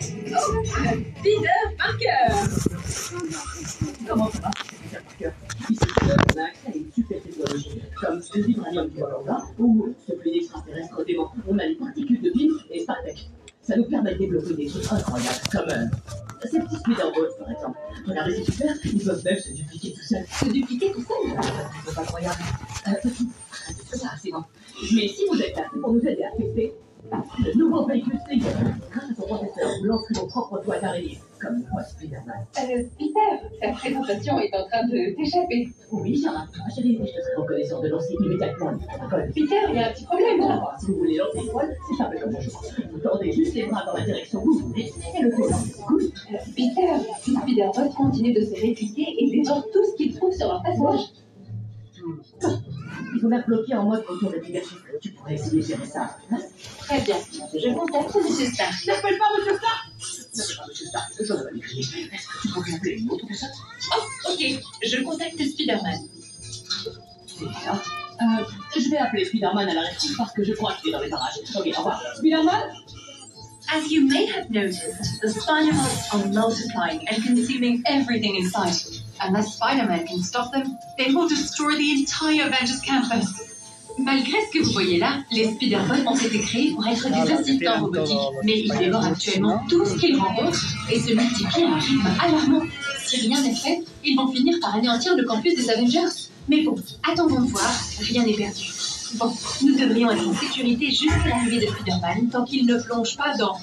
[0.00, 2.32] Peter Parker
[4.08, 5.30] Comment ça va Peter Parker
[5.70, 10.16] Ici, on a accès à une super technologie, comme le vibranium du Wakanda, ou ce
[10.16, 11.32] fluide extraterrestre dément.
[11.46, 13.28] On a les particules de PIN et Spartech.
[13.60, 15.86] Ça nous permet de développer des trucs incroyables, comme euh,
[16.50, 17.78] ces petits speederboats, par exemple.
[18.06, 20.26] Regardez, c'est super, ils peuvent même se dupliquer tout seuls.
[20.26, 21.38] Se dupliquer tout seuls
[21.86, 22.42] C'est incroyable.
[22.88, 23.28] Euh, petit,
[23.92, 24.42] ça, c'est bon.
[24.94, 26.74] Mais si vous êtes là, c'est pour nous aider à tester
[27.44, 28.48] le nouveau véhicule Stinger.
[28.90, 32.46] Grâce à son processeur, vous lancerez vos propres toiles d'araignée, comme moi, Spider-Man.
[32.58, 35.68] Euh, Peter, ta présentation est en train de t'échapper.
[35.90, 36.46] Oui, Sarah.
[36.54, 39.32] Ah, chérie, je te serai reconnaissant de lancer immédiatement protocole.
[39.34, 40.42] Peter, il y a un petit problème.
[40.42, 42.62] Alors, si vous voulez lancer une toile, c'est simple comme bonjour.
[42.92, 46.02] Vous tendez juste les bras dans la direction où vous voulez, et le c'est cool.
[46.04, 50.48] Euh, Peter, si Spider-Bot continue de se répliquer et dévore tout ce qu'il trouve sur
[50.48, 51.12] leur passage.
[53.24, 54.42] Ont même bloqué en mode retour de.
[55.00, 56.16] Tu pourrais essayer de gérer ça.
[56.30, 56.38] Hein
[56.78, 57.16] Très bien.
[57.54, 58.52] Je contacte M.
[58.52, 58.86] Stark.
[58.86, 59.86] N'appelle pas Monsieur Stark
[60.34, 61.80] N'appelle pas Monsieur Stark, j'en ai pas écrit.
[61.80, 63.50] Est-ce que tu pourrais appeler une autre personne?
[63.96, 64.60] Oh, ok.
[64.84, 66.00] Je contacte Spider-Man.
[67.26, 67.82] C'est bien.
[68.20, 68.44] Euh,
[68.76, 69.82] je vais appeler Spider-Man à la
[70.16, 71.38] parce que je crois qu'il est dans les parages.
[71.54, 72.02] Ok, au revoir.
[72.16, 72.62] Spider-Man?
[73.68, 79.01] As you may have noticed, the Spider-Bots are multiplying and consuming everything in sight.
[79.24, 83.52] Unless Spider-Man can stop them, they will destroy the entire Avengers campus.
[83.98, 87.80] Malgré ce que vous voyez là, les Spider-Bots ont été créés pour être des assistants
[87.80, 92.08] robotiques, mais ils dévorent actuellement tout ce qu'ils rencontrent et se multiplient à un rythme
[92.18, 92.62] alarmant.
[93.04, 96.30] Si rien n'est fait, ils vont finir par anéantir le campus des Avengers.
[96.48, 96.74] Mais bon,
[97.08, 98.64] attendons de voir, rien n'est perdu.
[99.14, 103.36] Bon, nous devrions être en sécurité jusqu'à l'arrivée de Spider-Man tant qu'il ne plonge pas
[103.36, 103.56] dans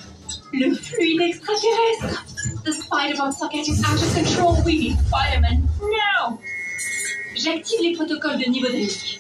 [0.54, 2.26] le fluide extraterrestre.
[2.66, 4.58] The Spider-Bots are getting out of control.
[4.66, 6.40] We need Spider-Man now.
[7.36, 9.20] J'active les protocoles de niveau de risque.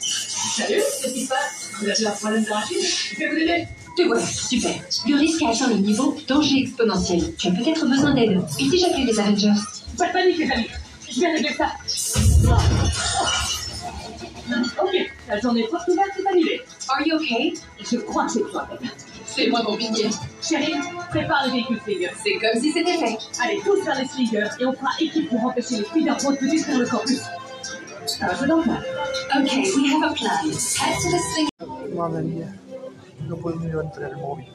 [0.00, 1.72] Salut, qu'est-ce qui se passe?
[1.80, 2.74] Vous avez un problème de rachis
[3.12, 3.68] Je vais vous aider.
[3.96, 4.74] Te voilà, super.
[5.06, 7.34] Le risque a atteint le niveau danger exponentiel.
[7.36, 8.42] Tu as peut-être besoin d'aide.
[8.58, 9.60] Et si j'appelle les Avengers
[9.96, 10.68] Pas de panique, les amis.
[11.08, 11.72] Je vais régler ça.
[14.82, 16.60] Ok, la journée porte ouverte est annulée.
[16.88, 17.54] Are you okay?
[17.80, 18.90] Je crois que c'est toi, Pepper.
[19.36, 20.08] C'est moi mon pilier.
[20.40, 20.72] Chérie,
[21.10, 22.10] prépare les véhicules Slinger.
[22.24, 23.18] C'est comme si c'était fait.
[23.42, 26.78] Allez, tous vers les Slingers et on fera équipe pour empêcher les Spider-Bots de détruire
[26.78, 27.22] le campus.
[28.22, 28.60] Le plan.
[29.36, 30.48] Okay, we have a plan.
[30.48, 31.48] Head to the sling.
[31.94, 32.48] Madre mía,
[33.28, 34.46] no puedo ni levantar el móvil.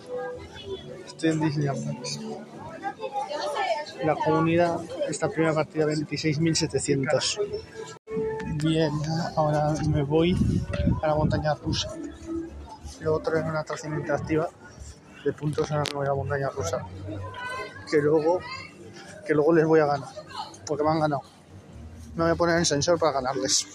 [1.05, 2.19] Estoy en Disneyland Paris.
[4.03, 7.39] La comunidad, esta primera partida 26.700.
[8.63, 8.91] Bien,
[9.35, 10.35] ahora me voy
[11.03, 11.93] a la montaña rusa.
[13.01, 14.49] Luego traen una atracción interactiva
[15.23, 16.85] de puntos en la nueva montaña rusa.
[17.89, 18.39] Que luego,
[19.25, 20.09] que luego les voy a ganar.
[20.65, 21.21] Porque me han ganado.
[22.15, 23.67] Me voy a poner en sensor para ganarles.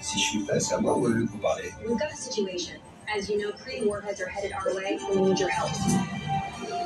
[0.00, 2.10] Si je suis prêt, c'est à moi ou à lui que vous parlez We've got
[2.12, 2.76] a situation.
[3.14, 4.98] As you know, Kree warheads are headed our way.
[5.10, 5.70] We need your help.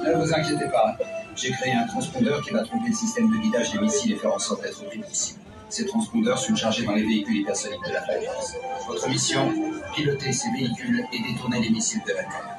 [0.05, 0.97] Ne vous inquiétez pas.
[1.35, 4.35] J'ai créé un transpondeur qui va tromper le système de guidage des missiles et faire
[4.35, 5.41] en sorte d'être plus possible.
[5.69, 8.55] Ces transpondeurs sont chargés dans les véhicules hypersoniques de la Flaviance.
[8.87, 9.53] Votre mission,
[9.95, 12.57] piloter ces véhicules et détourner les missiles de la Terre.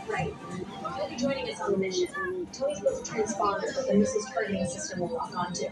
[1.18, 1.22] Right.
[1.22, 2.48] You'll be joining us on the mission.
[2.54, 5.66] Tony's built a transponder that the missile's targeting system will lock onto.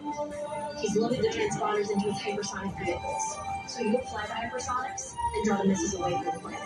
[0.79, 3.37] He's loaded the transponders into his hypersonic vehicles.
[3.67, 6.59] So you'll fly the hypersonics and draw the missiles away from the planet.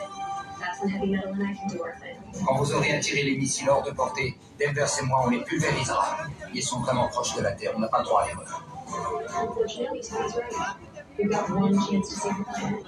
[0.59, 2.15] That's when Heavy Metal and I can do our thing.
[2.45, 6.17] Quand vous aurez attiré les missiles hors de portée, Denver et moi, on les pulvérisera.
[6.53, 8.63] Ils sont vraiment proches de la Terre, on n'a pas le droit à l'erreur.
[9.41, 10.75] Unfortunately, Tony's right.
[11.17, 12.85] We've got one chance to save the planet.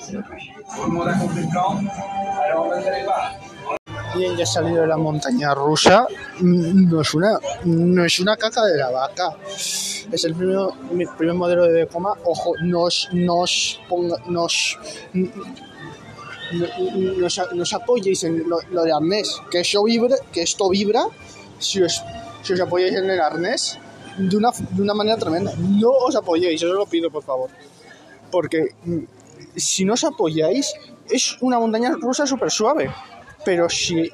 [0.00, 0.54] So no pressure.
[0.74, 1.78] Tout le monde a compris le plan
[2.44, 3.32] Alors, ne tenez pas.
[4.14, 6.06] Bien, ya salido de la montaña rusa.
[6.40, 9.36] Mm, No es una, no es una caca de la vaca.
[9.46, 10.58] Es el primer,
[10.90, 12.14] mi primer modelo de coma.
[12.24, 14.78] Ojo, nos, nos, ponga, nos,
[15.12, 15.30] no-
[17.18, 19.40] nos, nos apoyéis en lo, lo de arnés.
[19.50, 21.04] Que eso vibra, que esto vibra.
[21.58, 22.02] Si os,
[22.42, 23.78] si os apoyáis en el arnés
[24.18, 25.52] de una, de una manera tremenda.
[25.56, 27.50] No os apoyéis, os lo pido, por favor.
[28.32, 28.98] Porque mm,
[29.56, 30.72] si no os apoyáis,
[31.08, 32.90] es una montaña rusa súper suave.
[33.44, 34.10] Pero si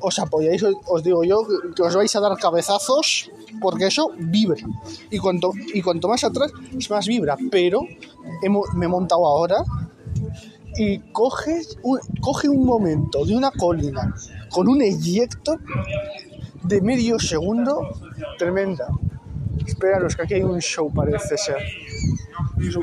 [0.00, 4.62] os apoyáis, os- digo yo que os vais a dar cabezazos porque eso vibra.
[5.10, 7.36] Y cuanto, y cuanto más atrás, es más vibra.
[7.50, 7.80] Pero
[8.42, 9.56] hemo- me he montado ahora
[10.76, 14.12] y coge un, coge un momento de una colina
[14.50, 15.56] con un eyecto
[16.64, 17.88] de medio segundo
[18.38, 18.88] tremenda.
[19.66, 21.58] Esperaros, que aquí hay un show, parece ser.
[22.72, 22.82] Son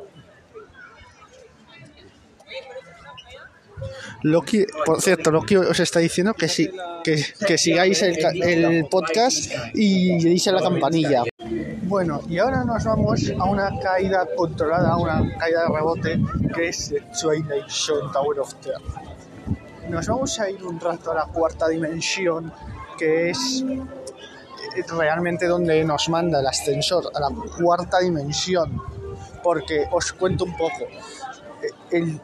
[4.23, 6.69] Loki, por cierto, Loki os está diciendo que sí,
[7.03, 11.23] que, que sigáis el, ca- el podcast y le a la campanilla.
[11.83, 16.21] Bueno, y ahora nos vamos a una caída controlada, a una caída de rebote,
[16.55, 17.65] que es Twilight
[18.13, 18.81] Tower of Terror.
[19.89, 22.53] Nos vamos a ir un rato a la cuarta dimensión,
[22.97, 27.29] que es eh, realmente donde nos manda el ascensor, a la
[27.61, 28.81] cuarta dimensión.
[29.43, 30.83] Porque os cuento un poco.
[31.61, 32.21] Eh, El,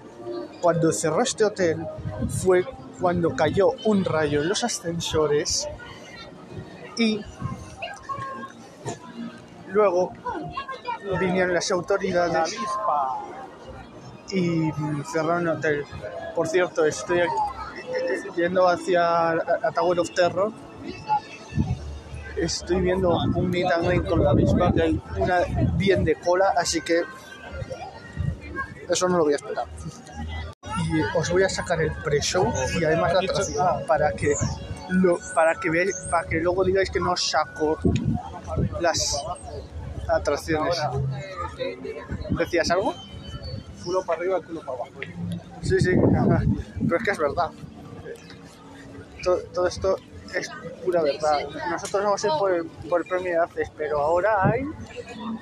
[0.62, 1.86] cuando cerró este hotel
[2.30, 2.66] fue
[3.00, 5.68] cuando cayó un rayo en los ascensores
[6.98, 7.22] y
[9.68, 10.12] luego
[11.20, 12.58] vinieron las autoridades
[14.32, 14.72] y
[15.12, 15.86] cerraron el hotel.
[16.36, 17.22] Por cierto, estoy
[18.36, 20.52] yendo hacia a Tower of Terror.
[22.36, 23.68] Estoy viendo un meet
[24.08, 25.40] con la avispa que hay una
[25.76, 27.02] bien de cola, así que
[28.88, 29.66] eso no lo voy a esperar
[30.90, 34.34] y os voy a sacar el pre-show y además la atracción para que
[34.90, 37.78] lo, para que veáis, para que luego digáis que no saco
[38.80, 39.24] las
[40.08, 40.78] atracciones.
[42.32, 42.94] ¿Decías algo?
[43.84, 44.92] Culo para arriba, culo para abajo.
[45.62, 45.92] Sí, sí,
[46.88, 47.50] pero es que es verdad.
[49.24, 49.98] Todo, todo esto
[50.34, 50.50] es
[50.84, 51.40] pura verdad.
[51.70, 54.64] Nosotros vamos a ir por el, por el premio de haces, pero ahora hay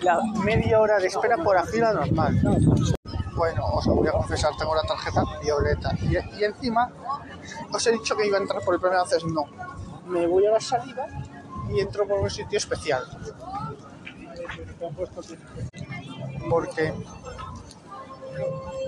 [0.01, 2.39] la media hora de espera por la fila normal.
[3.35, 5.91] Bueno, os voy a confesar, tengo la tarjeta violeta.
[6.01, 6.89] Y, encima,
[7.71, 9.45] os he dicho que iba a entrar por el de haces, no.
[10.07, 11.05] Me voy a la salida
[11.69, 13.03] y entro por un sitio especial.
[16.49, 16.93] Porque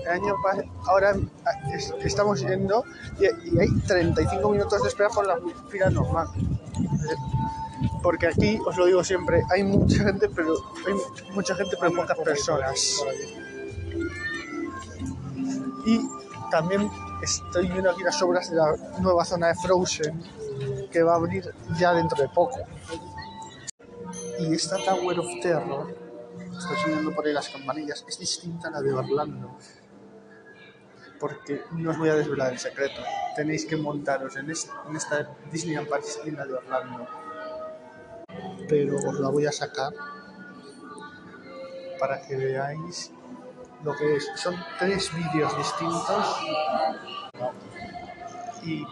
[0.04, 1.14] el año pas- ahora
[1.74, 2.84] es- estamos yendo
[3.18, 6.28] y, y hay 35 minutos de espera por la fila normal.
[8.02, 10.54] Porque aquí, os lo digo siempre, hay mucha gente, pero
[10.86, 10.94] hay
[11.34, 13.02] mucha gente, pero pocas personas.
[15.84, 16.00] Y
[16.50, 16.90] también
[17.22, 20.22] estoy viendo aquí las obras de la nueva zona de Frozen
[20.90, 22.58] que va a abrir ya dentro de poco.
[24.38, 25.94] Y esta Tower of Terror,
[26.58, 29.56] estoy sonando por ahí las campanillas, es distinta a la de Orlando.
[31.20, 33.00] Porque no os voy a desvelar el secreto.
[33.34, 37.06] Tenéis que montaros en, es- en esta Disneyland Paris y la de Orlando.
[38.68, 39.92] Pero os la voy a sacar
[41.98, 43.10] para que veáis
[43.82, 44.28] lo que es.
[44.36, 46.36] Son tres vídeos distintos
[48.62, 48.84] y,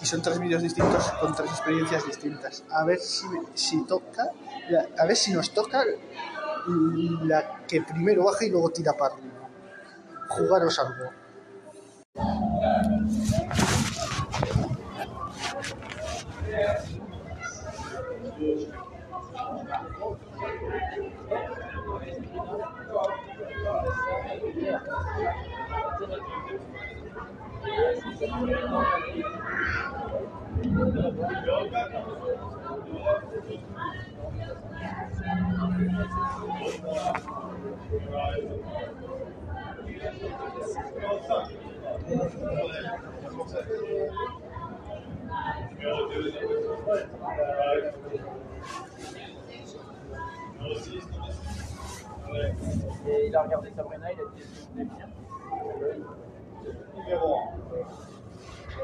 [0.00, 2.64] y son tres vídeos distintos con tres experiencias distintas.
[2.70, 4.30] A ver si, si toca,
[4.98, 5.82] a ver si nos toca
[6.66, 9.48] la que primero baja y luego tira para arriba.
[10.28, 11.10] Jugaros algo.
[28.18, 28.24] Et
[53.28, 55.06] il a regardé Sabrina, il a dit bien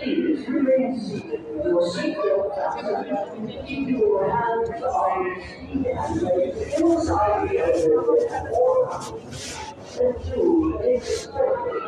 [0.00, 3.66] For your safety, please remain seated with your seatbelt fastened.
[3.66, 9.58] Keep your hands, arms, feet, and legs inside the elevator at all times.
[10.00, 11.36] And do expect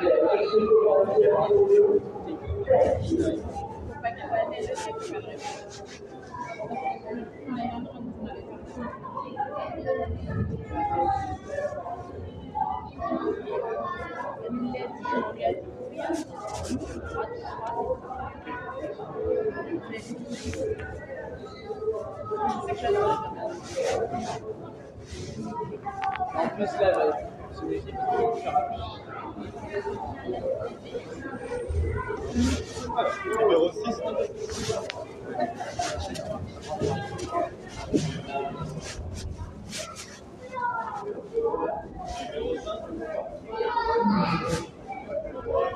[0.02, 1.86] that supervisor to you.
[15.44, 15.81] Thank you.
[26.34, 27.12] En plus, là,
[27.52, 27.94] c'est une équipe
[33.38, 34.00] Numéro 6.
[42.32, 42.72] Numéro 5.
[45.44, 45.72] Yeah.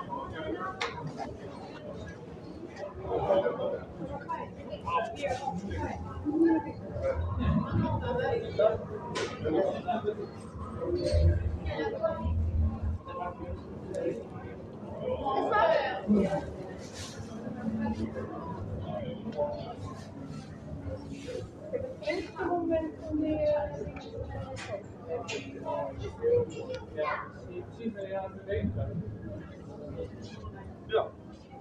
[30.89, 31.07] Bien.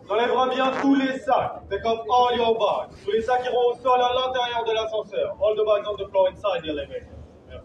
[0.08, 1.68] On enlèvera bien tous les sacs.
[1.70, 2.96] Take off all your bags.
[3.04, 5.36] Tous les sacs iront au sol à l'intérieur de l'ascenseur.
[5.42, 7.16] All the bags on the floor inside the elevator.
[7.50, 7.62] Bien.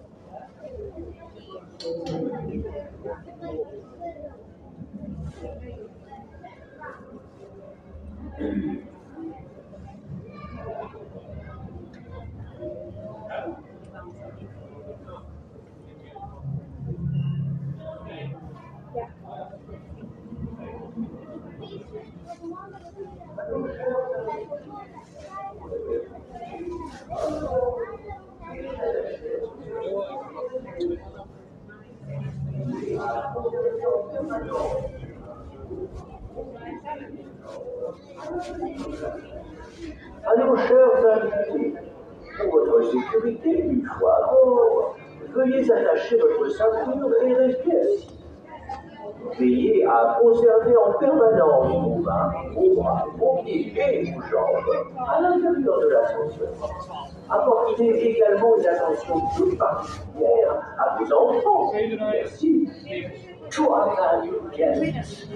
[63.72, 65.26] Our valued guests,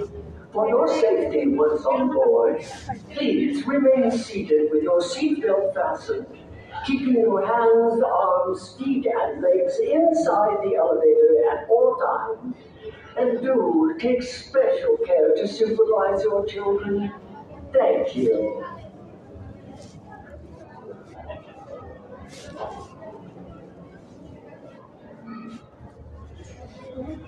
[0.52, 2.62] for your safety once on board,
[3.10, 6.26] please remain seated with your seatbelt fastened,
[6.86, 12.56] keeping your hands, arms, feet, and legs inside the elevator at all times.
[13.16, 17.12] And do take special care to supervise your children.
[17.72, 18.64] Thank you.
[26.96, 27.18] Numéro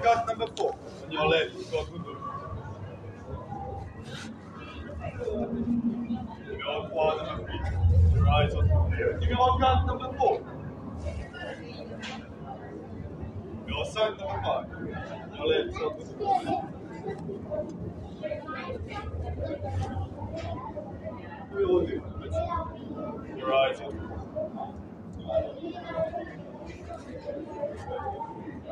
[0.00, 0.74] 4, number 4.
[1.04, 1.54] On your left.
[1.54, 2.23] You got Hugo.
[9.20, 10.40] Give me one card number four.
[13.68, 14.66] Your side number five.
[15.36, 16.40] Your left number four.
[21.54, 22.02] We all do.
[23.36, 23.92] Your eyes on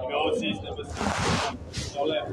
[0.09, 1.95] Your seat number six.
[1.95, 2.33] Your left.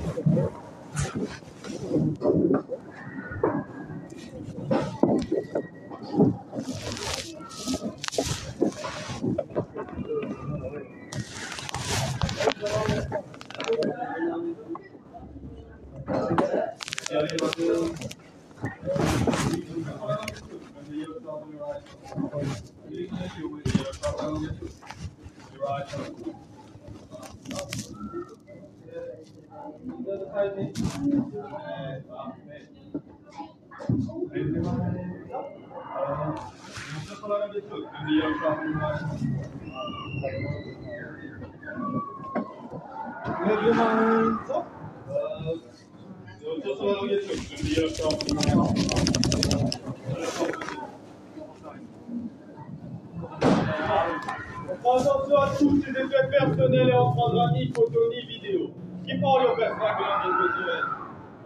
[54.83, 58.71] Attention à tous ces effets personnels et en programmie, photonie, vidéo.
[59.05, 60.85] Qui parle au personnage de la visuelle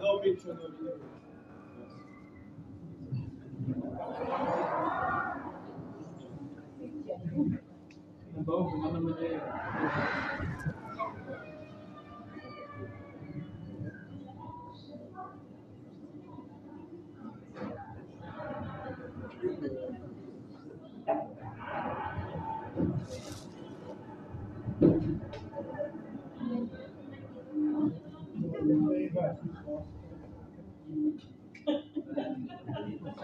[0.02, 0.92] No picture, no video.
[8.44, 9.40] Bon, je vais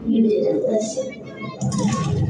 [0.07, 2.30] you didn't listen.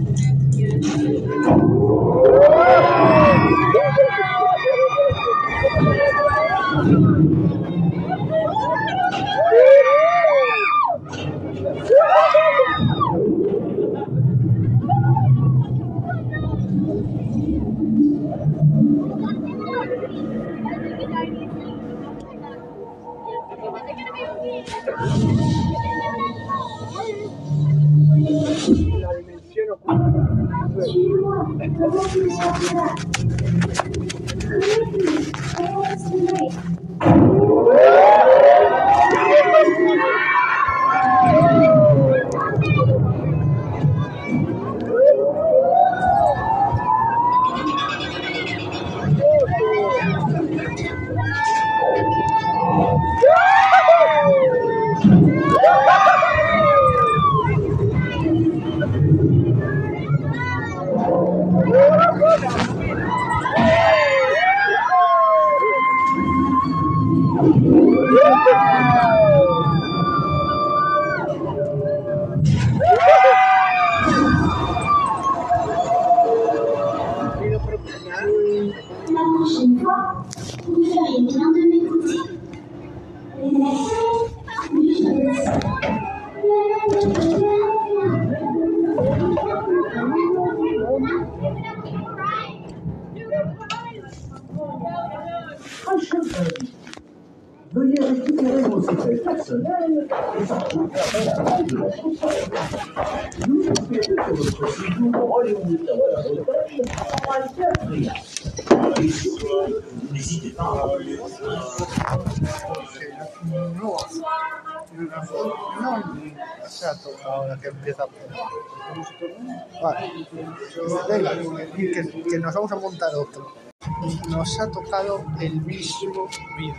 [124.29, 126.75] Nos ha tocado el mismo vídeo.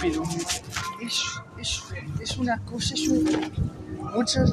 [0.00, 0.22] Pero
[1.02, 1.22] es,
[2.20, 3.28] es, una cosa, es un.
[4.14, 4.50] Muchos,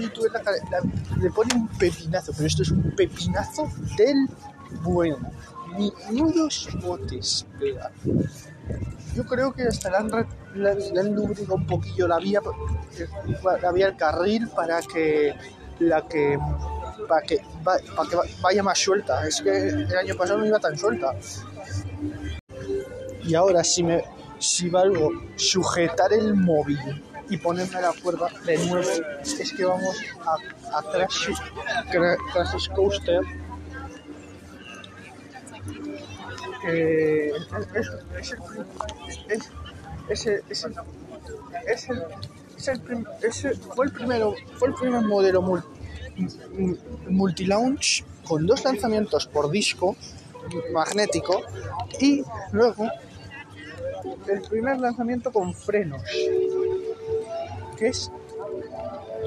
[0.00, 4.28] youtubers la- la- le ponen un pepinazo, pero esto es un pepinazo del
[4.82, 5.18] bueno.
[5.76, 7.46] Ni nudos botes.
[9.14, 10.08] Yo creo que hasta le han,
[10.54, 12.40] le, lubricado un poquillo la vía,
[13.62, 15.34] la vía del carril para que
[15.78, 16.38] la que
[17.08, 19.26] para que, para que va- vaya más suelta.
[19.26, 21.14] Es que el año pasado no iba tan suelta.
[23.24, 24.04] Y ahora si me
[24.38, 26.78] si valgo sujetar el móvil
[27.30, 28.88] y ponerme la cuerda de nuevo,
[29.22, 31.28] es que vamos a, a Crash,
[31.92, 33.20] Cra- Crash Coaster.
[40.08, 40.26] Es,
[43.44, 43.92] el, fue el
[44.68, 45.81] el primer modelo mul- mm,
[47.08, 49.96] multilaunch con dos lanzamientos por disco
[50.72, 51.42] magnético
[52.00, 52.22] y
[52.52, 52.88] luego
[54.28, 56.02] el primer lanzamiento con frenos,
[57.76, 58.10] que es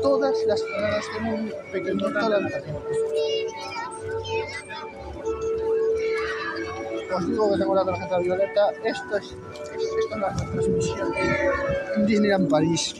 [0.02, 2.84] todas las frenadas de un pequeñito lanzamiento.
[7.16, 11.14] Os digo que tengo la tarjeta violeta, esto es, esto es la transmisión
[12.06, 12.96] Disneyland París.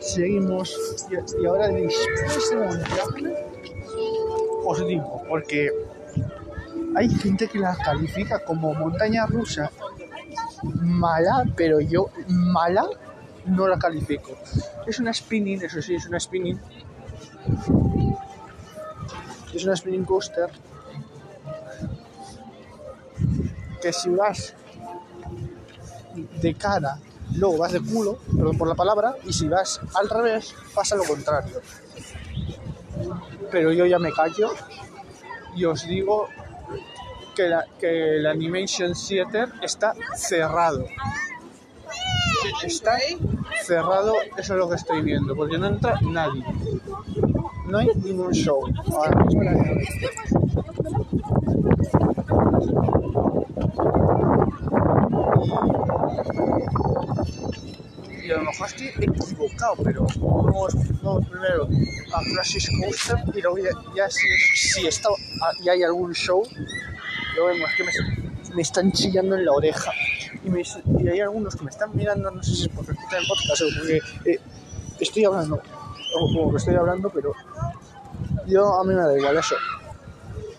[0.00, 0.76] Seguimos
[1.10, 3.30] y, ahora después de montarla,
[4.64, 5.70] os digo, porque
[6.96, 9.70] hay gente que la califica como montaña rusa
[10.62, 12.86] mala, pero yo mala
[13.46, 14.36] no la califico.
[14.86, 16.58] Es una spinning, eso sí, es una spinning.
[19.54, 20.50] Es una spinning coaster
[23.80, 24.54] que si vas
[26.42, 26.98] de cara,
[27.34, 31.04] luego vas de culo, perdón por la palabra, y si vas al revés, pasa lo
[31.04, 31.60] contrario.
[33.50, 34.50] Pero yo ya me callo
[35.54, 36.28] y os digo
[37.34, 40.84] que, la, que el Animation Theater está cerrado.
[42.62, 42.98] Está
[43.62, 46.44] cerrado, eso es lo que estoy viendo, porque no entra nadie.
[47.66, 48.60] No hay ningún show.
[48.92, 49.24] Ahora
[58.34, 61.68] A lo mejor estoy equivocado, pero vamos, vamos primero
[62.14, 63.58] a Crisis Coaster y luego
[63.96, 65.08] ya, si, si está,
[65.62, 66.46] y hay algún show,
[67.36, 69.90] lo vemos, que me, me están chillando en la oreja.
[70.44, 70.62] Y, me,
[71.00, 73.62] y hay algunos que me están mirando, no sé si es porque escuchan el podcast
[73.62, 74.40] o porque eh,
[75.00, 77.32] estoy hablando, o como que estoy hablando, pero
[78.46, 79.56] yo a mí me da igual eso.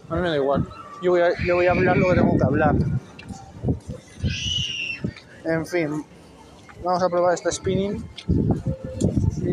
[0.09, 0.67] A mí me da igual.
[1.01, 2.75] Yo voy yo voy a hablar lo que tengo que hablar.
[5.45, 6.05] En fin,
[6.83, 8.03] vamos a probar esta spinning
[9.37, 9.49] y,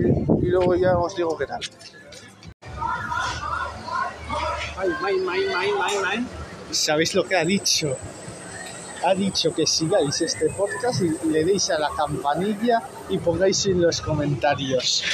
[0.47, 1.61] y luego ya os digo qué tal.
[6.71, 7.97] ¿Sabéis lo que ha dicho?
[9.05, 13.81] Ha dicho que sigáis este podcast y le deis a la campanilla y pongáis en
[13.81, 15.05] los comentarios.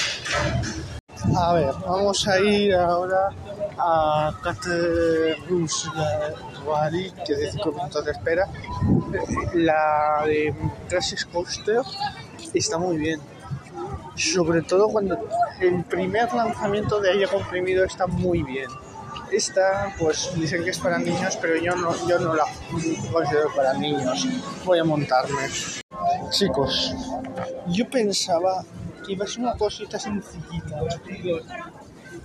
[1.37, 3.31] A ver, vamos a ir ahora
[3.79, 5.67] a Caterham
[7.27, 8.49] que es de 5 minutos de espera.
[9.55, 10.55] La de
[10.89, 11.83] Crisis Coaster
[12.53, 13.21] está muy bien.
[14.17, 15.19] Sobre todo cuando
[15.61, 18.69] el primer lanzamiento de aire comprimido está muy bien.
[19.33, 22.45] Esta, pues dicen que es para niños, pero yo no, yo no la
[23.13, 24.27] considero para niños.
[24.65, 25.49] Voy a montarme.
[26.31, 26.95] Chicos,
[27.69, 28.65] yo pensaba
[29.05, 30.79] que iba a ser una cosita sencillita.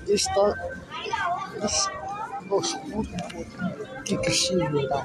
[0.08, 0.56] Esto
[1.64, 1.90] es
[2.50, 3.10] oscuro.
[4.74, 5.04] Verdad,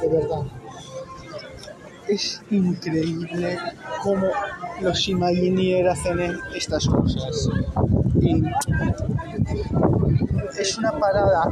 [0.00, 0.42] de verdad.
[2.08, 3.58] Es increíble
[4.02, 4.26] cómo
[4.80, 7.48] los Imagineers hacen estas cosas.
[8.20, 8.42] Y
[10.58, 11.44] es una parada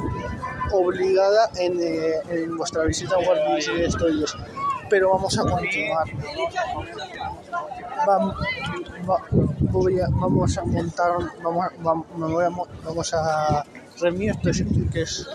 [0.72, 4.36] obligada en, eh, en vuestra visita a Walt Disney Studios.
[4.90, 6.06] Pero vamos a continuar.
[8.06, 8.34] Vam-
[9.08, 9.22] va-
[9.70, 13.64] voy a- vamos a montar, vamos, a- vam- me voy a mo- vamos a
[14.02, 15.26] Remir, que es- que es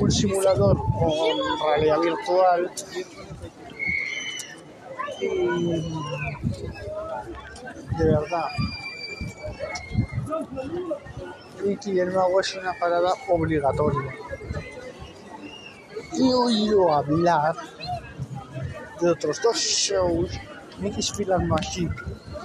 [0.00, 2.70] un simulador con realidad virtual.
[5.20, 5.26] Y
[7.98, 8.46] de verdad,
[11.64, 14.14] Mickey el Mago es una parada obligatoria.
[16.18, 17.56] He oído hablar
[19.00, 20.30] de otros dos shows,
[20.78, 21.94] Mickey's Film Machine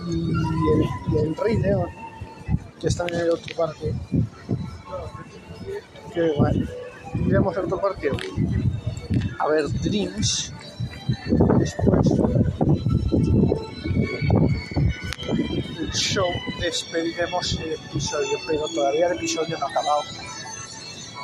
[0.08, 1.90] y el, y el Rey León,
[2.80, 3.94] que están en el otro parque.
[6.14, 6.68] Que bueno,
[7.26, 8.12] iremos al otro parque
[9.40, 10.54] a ver Dreams.
[11.58, 12.12] Después
[15.80, 16.28] el show
[16.60, 20.02] despediremos el episodio, pero todavía el episodio no ha acabado.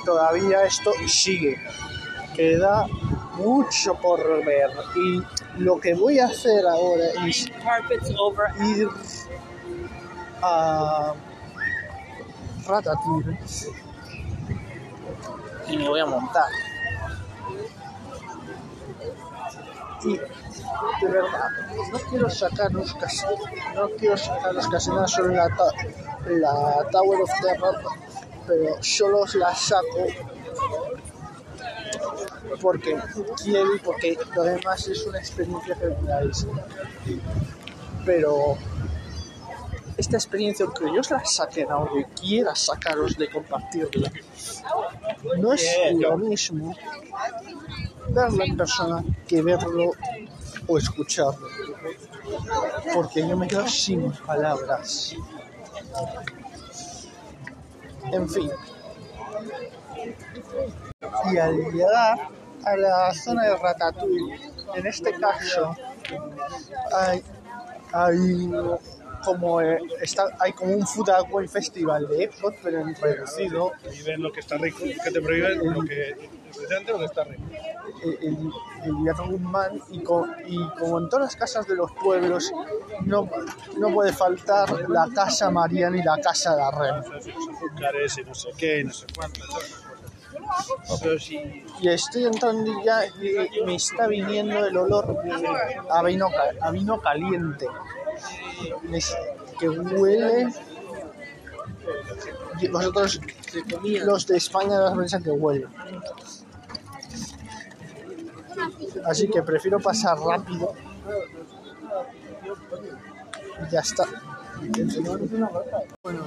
[0.05, 1.57] Todavía esto sigue.
[2.35, 2.87] Queda
[3.35, 7.45] mucho por ver y lo que voy a hacer ahora es
[8.59, 8.87] ir
[10.41, 11.13] a
[12.67, 13.37] Ratatouille
[15.69, 16.49] y me voy a montar.
[20.03, 21.49] Y de verdad,
[21.91, 23.25] no quiero sacaros casi,
[23.75, 25.49] no quiero sacaros casi nada sobre la,
[26.27, 27.75] la Tower of Terror,
[28.47, 30.07] pero solo os la saco
[32.61, 32.97] porque
[33.43, 36.47] quiero porque lo demás es una experiencia que veáis.
[38.05, 38.57] Pero
[39.99, 44.09] esta experiencia, aunque yo os la saque en audio y quiera sacaros de compartirla,
[45.37, 46.73] no es lo mismo
[48.07, 49.91] verla en persona que verlo
[50.67, 51.47] o escucharlo.
[52.93, 55.15] Porque yo me quedo sin palabras.
[58.13, 58.51] En fin.
[61.31, 62.29] Y al llegar
[62.63, 64.39] a la zona de Ratatouille,
[64.75, 65.75] en este caso,
[66.95, 67.21] hay,
[67.91, 68.49] hay
[69.33, 73.71] como eh, está, hay como un food wine festival de Epcot, pero en reducido.
[73.93, 77.23] Y ven lo que está rico, que te prohíben lo que precisamente lo que está
[77.25, 77.43] rico.
[78.03, 78.51] el, el,
[78.85, 82.51] el Young Man y, co- y como en todas las casas de los pueblos
[83.05, 83.29] no,
[83.77, 87.03] no puede faltar la casa Mariana y la casa de Arrem.
[88.17, 89.41] Y no sé qué, no sé cuánto.
[91.81, 95.17] Y estoy entrando y ya y me está viniendo el olor
[95.91, 96.27] a vino,
[96.61, 97.67] a vino caliente.
[99.59, 100.47] Que huele.
[102.71, 103.19] Vosotros,
[104.05, 105.67] los de España, las pensáis que huele.
[109.05, 110.73] Así que prefiero pasar rápido.
[113.67, 114.05] Y ya está.
[116.03, 116.25] Bueno,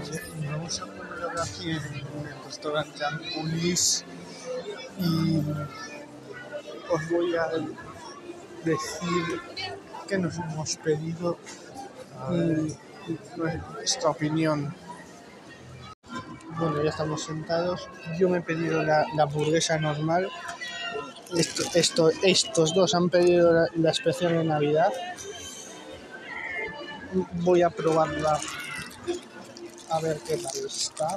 [0.51, 4.05] vamos a ahora aquí en el restaurante Ampulis
[4.99, 5.39] y
[6.91, 7.49] os voy a
[8.65, 9.41] decir
[10.09, 11.39] que nos hemos pedido
[13.37, 14.75] nuestra opinión.
[16.59, 17.89] Bueno, ya estamos sentados.
[18.19, 20.29] Yo me he pedido la, la hamburguesa normal.
[21.37, 24.93] Esto, esto, estos dos han pedido la, la especial de Navidad.
[27.45, 28.39] Voy a probarla
[29.91, 31.17] a ver qué tal está.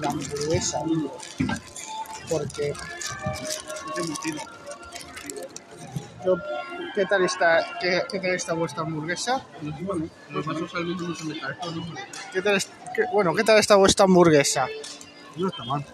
[0.00, 0.80] La hamburguesa,
[2.28, 2.72] porque
[6.24, 6.36] yo-
[6.94, 9.44] ¿qué tal está qué, qué tal está vuestra hamburguesa?
[10.30, 11.56] los vasos al menos no se me caen.
[12.32, 12.58] ¿Qué tal
[12.94, 14.66] qué- bueno, ¿qué tal está vuestra hamburguesa?
[15.36, 15.84] No está mal.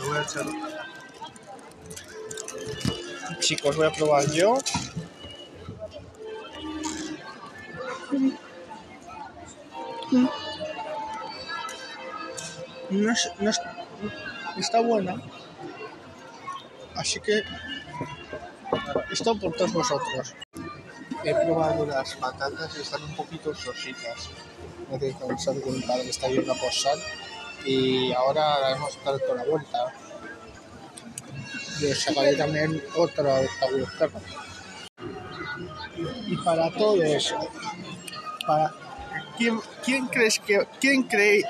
[0.00, 0.46] Lo voy a echar.
[3.40, 4.58] Chicos, voy a probar yo.
[12.90, 13.60] No es, no es-
[14.58, 15.16] está buena.
[16.94, 17.42] Así que
[19.10, 20.34] esto por todos vosotros.
[21.24, 24.28] He probado las patatas y están un poquito sositas.
[24.90, 26.96] No que pensar que mi padre está yendo a posar.
[27.64, 29.78] Y ahora haremos dar toda la vuelta.
[31.80, 33.40] Yo sacaré también otra
[33.98, 34.20] perro.
[36.26, 37.34] Y para todos,
[38.46, 38.72] para
[39.84, 41.44] ¿quién, crees que quién cree,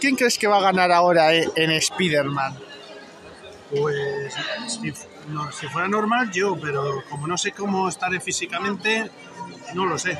[0.00, 2.58] quién crees que va a ganar ahora en, Spider-Man?
[3.70, 4.34] Pues
[4.68, 4.92] si,
[5.28, 9.10] no, si fuera normal yo, pero como no sé cómo estaré físicamente,
[9.74, 10.18] no lo sé.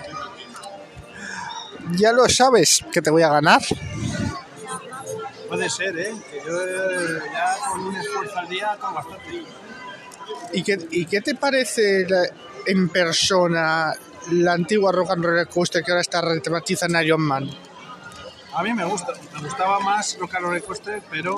[1.92, 3.60] Ya lo sabes que te voy a ganar.
[5.48, 6.14] Puede ser, ¿eh?
[6.30, 9.44] Que yo eh, ya con un esfuerzo al día con bastante.
[10.52, 12.28] ¿Y qué, y qué te parece la-
[12.66, 13.92] en persona
[14.30, 17.50] la antigua Rock and Roller Coaster que ahora está retematizada en Iron Man?
[18.54, 21.34] A mí me gusta, me gustaba más lo que a Roller Coaster, pero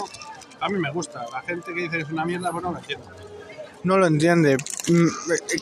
[0.60, 1.24] a mí me gusta.
[1.32, 3.06] La gente que dice que es una mierda, pues no lo entiendo.
[3.84, 4.56] No lo entiende.
[4.88, 5.06] Mm,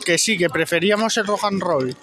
[0.05, 1.95] Que sí, que preferíamos el rock and roll,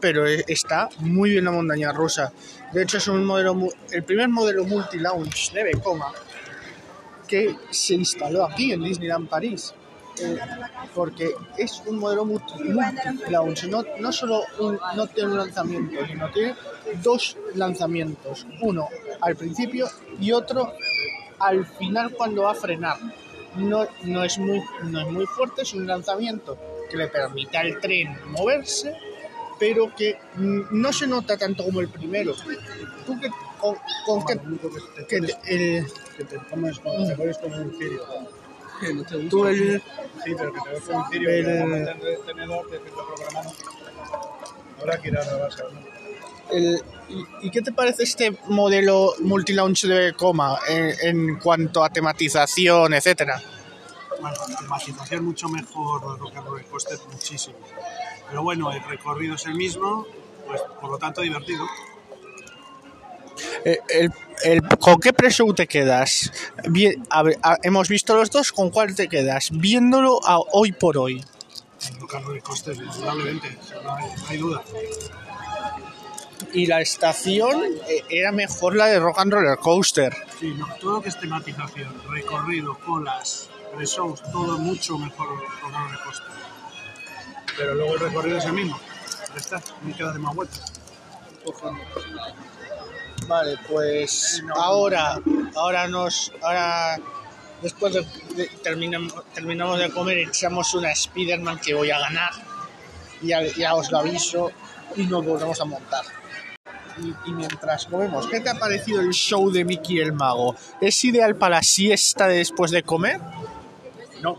[0.00, 2.32] pero e- está muy bien la montaña rusa.
[2.72, 3.56] De hecho, es un modelo,
[3.90, 6.12] el primer modelo multi-launch de Vekoma
[7.26, 9.74] que se instaló aquí en Disneyland París.
[10.20, 10.36] Eh,
[10.94, 16.30] porque es un modelo multi- multi-launch, no, no solo un- no tiene un lanzamiento, sino
[16.32, 16.56] tiene
[17.02, 18.88] dos lanzamientos, uno
[19.20, 19.88] al principio
[20.20, 20.72] y otro
[21.38, 22.96] al final cuando va a frenar.
[23.58, 26.56] No, no, es muy, no es muy fuerte, es un lanzamiento
[26.90, 28.94] que le permite al tren moverse,
[29.58, 32.34] pero que mm, no se nota tanto como el primero.
[33.06, 33.28] ¿Tú qué,
[33.60, 38.02] con, con qué- que el, Que te comes como, te pones como un cirio.
[39.28, 39.82] tú el,
[40.24, 42.92] Sí, pero que te ves como un cirio, El- que te el tenedor, te metes
[42.92, 43.52] programado.
[44.80, 46.56] Habrá que ir a la base, ¿no?
[46.56, 46.82] el-
[47.42, 53.40] y, qué te parece este modelo multi-launch de coma en, en cuanto a tematización, etcétera?
[54.20, 57.56] Bueno, tematización mucho mejor lo que Roller Coaster, muchísimo.
[58.28, 60.06] Pero bueno, el recorrido es el mismo,
[60.46, 61.64] pues por lo tanto divertido.
[63.64, 64.12] El, el-
[64.44, 66.32] el- ¿Con qué precio te quedas?
[66.68, 69.50] Bien, a ver, a- hemos visto los dos, ¿con cuál te quedas?
[69.52, 71.24] Viéndolo a hoy por hoy.
[71.92, 74.62] El local Roller Coaster, indudablemente, o sea, no hay, no hay duda.
[76.52, 80.16] Y la estación eh, era mejor la de Rock and Roller Coaster.
[80.40, 85.28] Sí, no, todo lo que es tematización, recorrido, colas, pre-shows, todo mucho mejor
[85.60, 86.26] con Roller Coaster.
[87.56, 88.80] Pero luego el recorrido es el mismo.
[89.34, 90.72] Ya está, no queda de más vueltas.
[93.26, 95.20] Vale, pues ahora,
[95.54, 96.98] ahora nos, ahora
[97.60, 98.00] después de,
[98.34, 102.30] de- terminam- terminamos de comer echamos una Spiderman que voy a ganar.
[103.20, 104.50] Ya, ya os lo aviso
[104.96, 106.04] y nos volvemos a montar.
[107.02, 110.54] Y, y mientras comemos, ¿qué te ha parecido el show de Mickey el Mago?
[110.80, 113.20] ¿Es ideal para siesta después de comer?
[114.22, 114.36] No,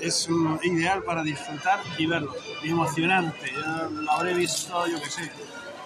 [0.00, 2.34] es mm, ideal para disfrutar y verlo.
[2.62, 3.52] Y emocionante.
[3.52, 5.30] Ya lo habré visto, yo qué sé,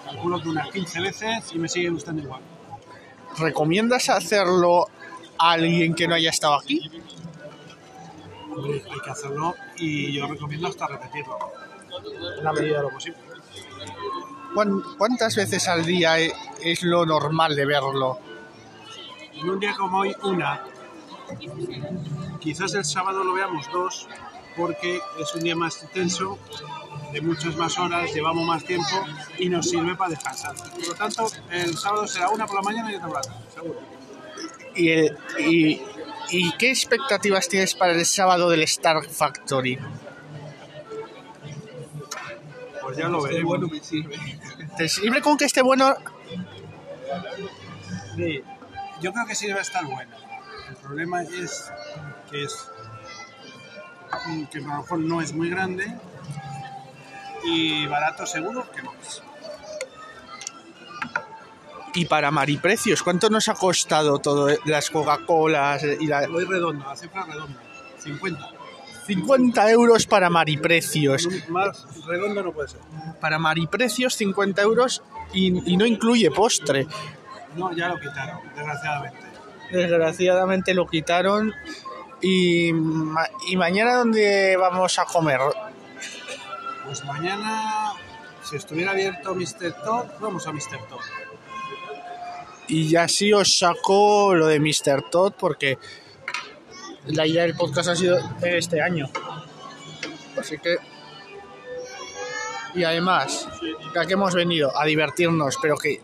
[0.05, 2.41] calculo que unas 15 veces y me sigue gustando igual.
[3.37, 4.87] ¿Recomiendas hacerlo
[5.37, 6.91] a alguien que no haya estado aquí?
[8.53, 11.37] Hombre, hay que hacerlo y yo recomiendo hasta repetirlo.
[12.37, 13.19] En la medida de lo posible.
[14.53, 16.33] ¿Cuán- ¿Cuántas veces al día e-
[16.63, 18.19] es lo normal de verlo?
[19.33, 20.61] En un día como hoy, una.
[22.39, 24.07] Quizás el sábado lo veamos dos,
[24.57, 26.37] porque es un día más intenso,
[27.13, 28.87] de muchas más horas, llevamos más tiempo
[29.37, 30.55] y nos sirve para descansar.
[30.55, 33.39] Por lo tanto, el sábado será una por la mañana y otra por la tarde,
[33.53, 33.79] seguro.
[34.75, 35.81] ¿Y, el- y,
[36.31, 39.77] y qué expectativas tienes para el sábado del Star Factory?
[42.81, 43.45] Pues ya lo veremos.
[43.45, 44.17] Bueno, me sirve.
[44.77, 45.95] ¿Te sirve con que esté bueno?
[48.15, 48.43] Sí,
[49.01, 50.15] yo creo que sí debe estar bueno.
[50.69, 51.71] El problema es
[52.29, 52.67] que es
[54.27, 55.93] mm, que a lo mejor no es muy grande
[57.43, 59.21] y barato seguro que no es.
[61.93, 64.47] Y para Mariprecios, ¿cuánto nos ha costado todo?
[64.63, 66.25] Las Coca-Colas y la...
[66.27, 67.59] Voy redondo, la cifra redonda.
[67.99, 68.60] 50.
[69.15, 71.27] 50 euros para Mariprecios.
[71.49, 72.79] Más redondo no puede ser.
[73.19, 76.87] Para Mariprecios, 50 euros y, y no incluye postre.
[77.55, 79.19] No, ya lo quitaron, desgraciadamente.
[79.71, 81.53] Desgraciadamente lo quitaron.
[82.21, 85.39] Y, y mañana, ¿dónde vamos a comer?
[86.85, 87.93] Pues mañana,
[88.43, 89.73] si estuviera abierto Mr.
[89.83, 90.87] Todd, vamos a Mr.
[90.89, 90.99] Todd.
[92.67, 95.09] Y así os saco lo de Mr.
[95.09, 95.77] Todd porque
[97.07, 99.09] la idea del podcast ha sido de este año.
[100.39, 100.77] Así que...
[102.73, 103.47] Y además,
[103.93, 106.01] ya que hemos venido a divertirnos, pero que,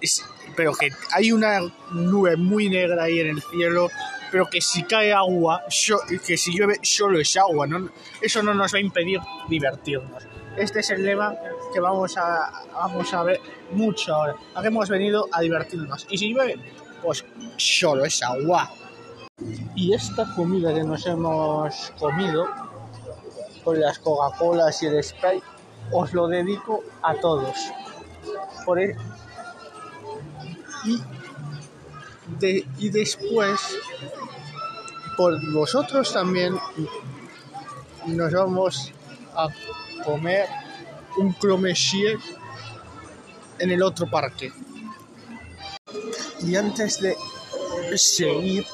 [0.56, 3.90] pero que hay una nube muy negra ahí en el cielo,
[4.32, 7.90] pero que si cae agua, so- que si llueve solo es agua, ¿no?
[8.22, 10.24] eso no nos va a impedir divertirnos.
[10.58, 11.36] Este es el lema
[11.74, 13.40] que vamos a, vamos a ver
[13.72, 14.36] mucho ahora.
[14.54, 16.06] ¿A qué hemos venido a divertirnos?
[16.10, 16.60] Y si llueve,
[17.02, 17.24] pues
[17.56, 18.70] solo es agua.
[19.76, 22.48] Y esta comida que nos hemos comido,
[23.64, 25.44] con las Coca-Colas y el Sprite,
[25.92, 27.56] os lo dedico a todos.
[28.66, 28.96] Por e-
[30.86, 31.00] y,
[32.40, 33.60] de- y después,
[35.16, 36.58] por vosotros también,
[38.08, 38.92] nos vamos
[39.36, 39.50] a
[40.04, 40.48] comer
[41.20, 42.18] un cromesier
[43.60, 44.52] en el otro parque.
[46.42, 47.16] Y antes de
[47.96, 48.66] seguir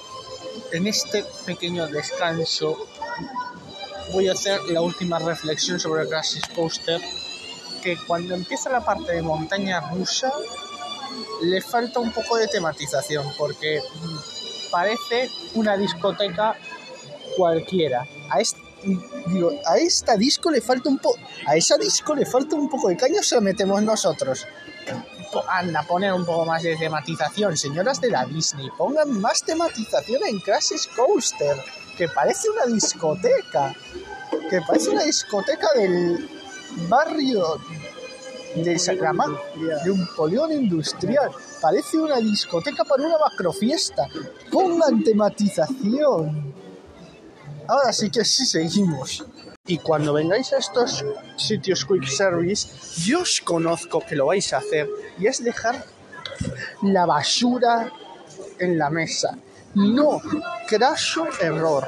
[0.74, 2.88] en este pequeño descanso,
[4.12, 7.00] voy a hacer la última reflexión sobre el Crisis Coaster,
[7.84, 10.34] que cuando empieza la parte de montaña rusa,
[11.44, 16.56] le falta un poco de tematización, porque mm, parece una discoteca
[17.38, 18.08] cualquiera.
[18.32, 22.98] A, esta disco le falta un poco, a esa disco le falta un poco de
[22.98, 24.48] caña, se lo metemos nosotros.
[25.48, 30.40] Anda, poner un poco más de tematización, señoras de la Disney, pongan más tematización en
[30.40, 31.58] Crisis Coaster,
[31.98, 33.74] que parece una discoteca,
[34.50, 36.30] que parece una discoteca del
[36.90, 37.60] barrio
[38.56, 39.42] de Sacramento,
[39.84, 41.32] de un polígono industrial.
[41.62, 44.08] Parece una discoteca para una macrofiesta.
[44.52, 46.54] Pongan tematización.
[47.68, 49.26] Ahora sí que sí seguimos.
[49.66, 51.06] Y cuando vengáis a estos
[51.38, 52.68] sitios quick service,
[53.10, 55.86] yo os conozco que lo vais a hacer y es dejar
[56.82, 57.90] la basura
[58.60, 59.38] en la mesa.
[59.76, 60.22] No,
[60.68, 61.88] craso error.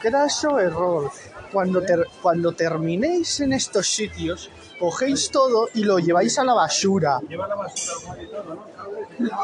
[0.00, 1.10] Craso error.
[1.50, 7.18] Cuando, ter- cuando terminéis en estos sitios, cogéis todo y lo lleváis a la basura.
[7.28, 8.14] Lleva la basura.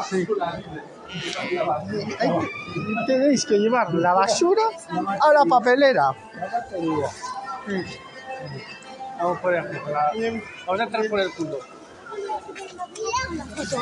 [0.09, 0.25] Sí.
[3.05, 4.63] Tenéis que llevar la basura
[5.19, 6.11] a la papelera.
[9.17, 9.63] Vamos por el
[10.65, 11.59] Vamos a entrar por el punto.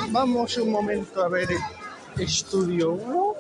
[0.09, 1.49] Vamos un momento a ver
[2.17, 3.33] Estudio 1,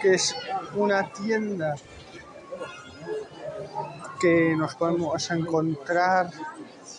[0.00, 0.34] que es
[0.74, 1.74] una tienda
[4.20, 6.30] que nos podemos encontrar.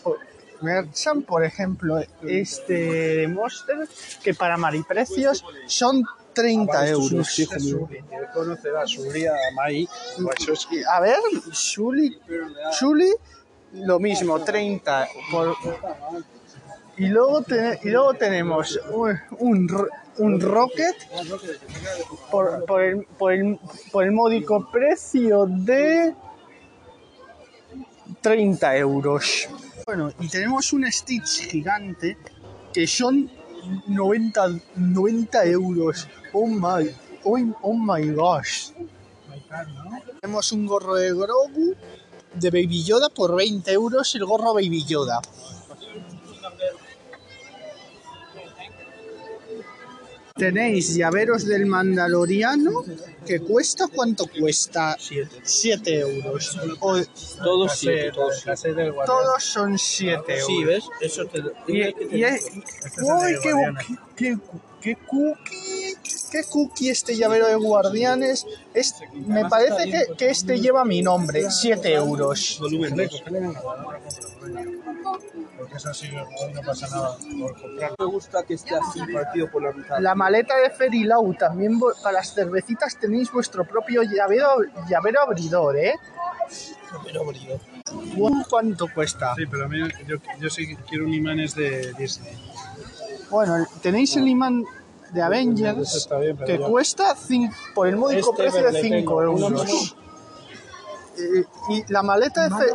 [0.03, 0.19] por-
[0.61, 3.87] Merchan, por ejemplo, este Monster,
[4.21, 6.03] que para Mariprecios son
[6.39, 7.27] 30 euros.
[8.33, 8.83] Conocerá
[10.87, 11.19] a ver,
[11.51, 12.17] Shuli,
[12.79, 13.11] Shuli,
[13.73, 15.55] lo mismo, 30 por...
[16.97, 17.45] Y luego,
[17.81, 19.87] y luego tenemos un, un,
[20.17, 20.95] un Rocket
[22.29, 23.59] por, por, el, por, el,
[23.91, 26.13] por el módico precio de
[28.21, 29.47] 30 euros.
[29.85, 32.17] Bueno, y tenemos un Stitch gigante
[32.73, 33.31] que son
[33.87, 36.07] 90, 90 euros.
[36.33, 36.89] Oh my,
[37.23, 38.71] oh, oh my gosh.
[40.21, 41.75] Tenemos un gorro de Grogu
[42.33, 45.19] de Baby Yoda por 20 euros el gorro Baby Yoda.
[50.35, 52.85] Tenéis llaveros del Mandaloriano
[53.25, 54.95] que cuesta, ¿cuánto cuesta?
[55.43, 56.57] 7 euros.
[56.79, 56.97] O-
[57.43, 58.91] Todos siete, todos siete.
[59.05, 60.45] todos son 7 euros.
[60.47, 60.83] Sí, ¿ves?
[61.01, 62.45] Eso te Y, y es-
[63.01, 63.53] ¡Uy, qué,
[64.15, 64.37] qué,
[64.81, 65.78] qué cookie!
[66.31, 68.45] ¿Qué cookie este llavero de guardianes?
[68.73, 72.57] Es, me parece que, que este lleva mi nombre, 7 euros.
[72.59, 73.23] Volumen dos.
[75.57, 76.09] Porque eso sí,
[76.53, 77.91] no pasa nada por comprar.
[77.97, 79.99] Me gusta que esté así partido por la mitad.
[79.99, 84.47] La maleta de Ferilau, también para las cervecitas tenéis vuestro propio llavero,
[84.89, 85.95] llavero abridor, ¿eh?
[88.15, 89.35] Guau, ¿Cuánto cuesta?
[89.35, 92.33] Sí, pero a mí yo, yo sí quiero un imanes de Disney.
[93.29, 94.63] Bueno, tenéis el imán
[95.13, 98.81] de Avengers está bien, que ya- cuesta cin- por el módico Este precio de le
[98.81, 99.95] 5 tengo, uno euros.
[101.69, 102.71] y la maleta de Fe-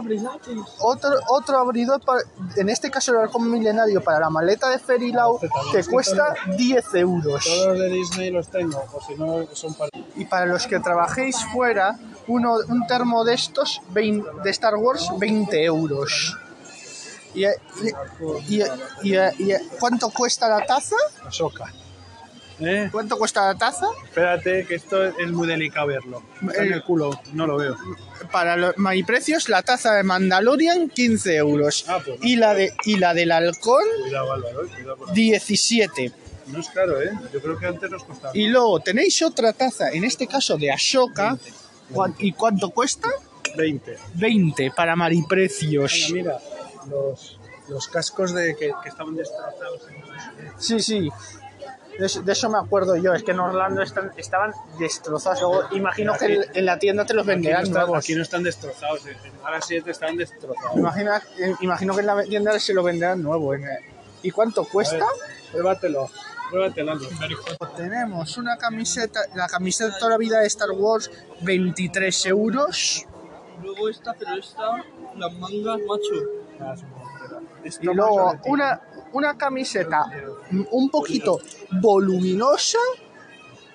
[0.80, 2.20] otro, otro abridor, para-
[2.56, 6.56] en este caso el halcón milenario para la maleta de Ferilau Este que cuesta también.
[6.58, 7.42] 10 euros.
[7.44, 9.90] Todos los de Disney los tengo, o si no son para...
[10.16, 15.08] Y para los que trabajéis fuera, uno, un termo de estos 20 de Star Wars,
[15.18, 16.36] 20 euros.
[17.34, 17.50] ¿Y, y,
[18.48, 18.62] y,
[19.02, 19.16] y-
[19.52, 20.96] y- cuánto cuesta la taza?
[21.26, 21.72] Ahsoka.
[22.60, 22.88] ¿Eh?
[22.92, 23.86] ¿Cuánto cuesta la taza?
[24.04, 26.22] Espérate, que esto es muy delicado verlo.
[26.48, 27.76] Está en Eh, el culo, no lo veo.
[28.30, 28.74] Para los
[29.06, 31.84] precios, la taza de Mandalorian, 15 euros.
[31.88, 32.26] Ah, pues no.
[32.26, 36.12] Y la, de, y la del halcón, Cuidado, Álvaro, cuidado con- 17.
[36.46, 37.10] No es caro, ¿eh?
[37.32, 38.36] Yo creo que antes nos costaba.
[38.36, 41.36] Y luego tenéis otra taza, en este caso de Ashoka.
[41.90, 43.08] ¿Cuán- ¿Y cuánto cuesta?
[43.56, 43.98] 20.
[44.14, 46.10] 20 para mariprecios.
[46.12, 46.38] Mira,
[46.88, 47.38] los,
[47.68, 49.82] los cascos de que, que estaban destrozados.
[50.58, 51.08] Sí, sí.
[51.98, 53.12] De eso, de eso me acuerdo yo.
[53.14, 55.40] Es que en Orlando están, estaban destrozados.
[55.40, 57.98] Luego, imagino que en, en la tienda te los Aquí no, venderán están, nuevos.
[57.98, 59.06] aquí no están destrozados.
[59.06, 59.16] eh.
[59.44, 60.76] Ahora sí están destrozados.
[60.76, 63.54] Imagina- eh, imagino que en la tienda se lo venderán nuevo.
[63.54, 63.64] en-
[64.22, 64.96] ¿Y cuánto cuesta?
[64.96, 65.04] Ver,
[65.52, 66.10] Pruébatelo.
[66.50, 66.98] Pruébatelo.
[67.76, 71.10] Tenemos una camiseta, la camiseta de toda la vida de Star Wars,
[71.42, 73.06] 23 euros.
[73.62, 74.62] Luego esta, pero esta,
[75.16, 76.74] las mangas, macho.
[77.80, 78.80] Y luego una,
[79.14, 80.04] una camiseta
[80.70, 81.40] un poquito
[81.70, 82.78] voluminosa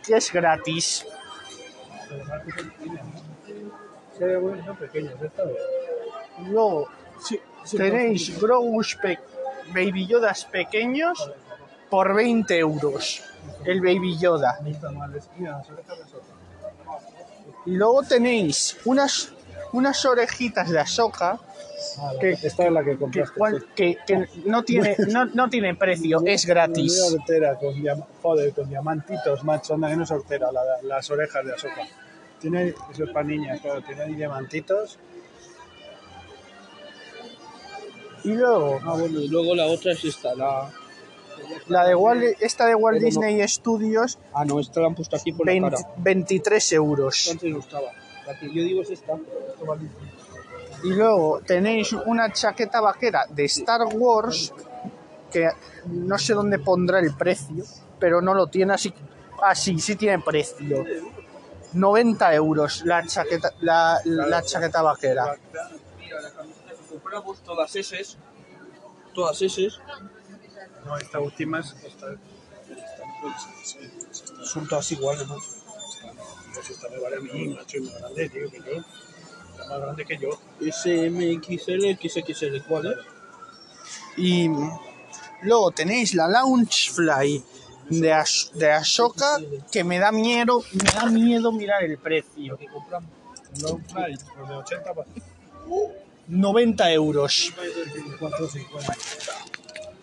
[0.04, 1.06] que es gratis.
[6.48, 6.88] Luego
[7.72, 8.98] tenéis Grogu's
[9.74, 11.32] Baby Yodas pequeños
[11.90, 13.24] por 20 euros.
[13.66, 14.60] El Baby Yoda.
[17.66, 19.32] Y luego tenéis unas,
[19.72, 21.40] unas orejitas de Ahsoka
[22.00, 23.38] Ah, que, esta es la que que, compraste.
[23.38, 27.00] cual- que- que no, tiene, no, no tiene precio, es gratis.
[27.02, 29.74] hortera con, diam- joder, con diamantitos, macho.
[29.76, 31.88] Anda, que no es hortera, la- las orejas de Ahsoka.
[32.40, 34.98] Tiene, eso es para niñas, claro, tiene diamantitos.
[38.24, 40.70] Y luego Ah, bueno, y luego la otra es esta, la...
[41.68, 44.96] la de Walt, esta de Walt Pero no- Disney Studios, Ah, no, esta la han
[44.96, 45.90] puesto aquí por 20 la cara.
[45.98, 47.30] 23 euros.
[47.32, 47.92] Antes no estaba.
[48.28, 49.14] La que yo digo es esta.
[49.16, 49.84] Esto vale.
[50.84, 54.54] Y luego tenéis una chaqueta vaquera de Star Wars
[55.32, 55.50] que
[55.86, 57.64] no sé dónde pondrá el precio,
[58.00, 58.94] pero no lo tiene así.
[59.42, 60.86] Ah, sí, sí tiene precio.
[61.74, 65.38] 90 euros la chaqueta, la, la chaqueta vaquera.
[66.00, 68.18] Mira, la camiseta que compramos, todas esas,
[69.14, 69.80] todas esas,
[70.86, 71.76] No, esta última es.
[71.84, 72.08] Esta,
[74.44, 75.38] son todas iguales, ¿no?
[76.54, 78.84] pues esta me vale a mí, macho, y grande, tío, que yo.
[79.70, 80.30] Más grande que yo.
[80.60, 82.98] SMXL, XXL, ¿cuál es?
[84.18, 84.50] Y
[85.44, 87.44] luego tenéis la Launch Fly
[87.90, 89.40] de, Ash- de Ashoka
[89.72, 92.58] que me da miedo, me da miedo mirar el precio.
[92.58, 93.10] Que compramos.
[93.92, 95.08] Flight, los de 80 para
[96.28, 97.54] 90 euros.
[98.20, 98.94] 450.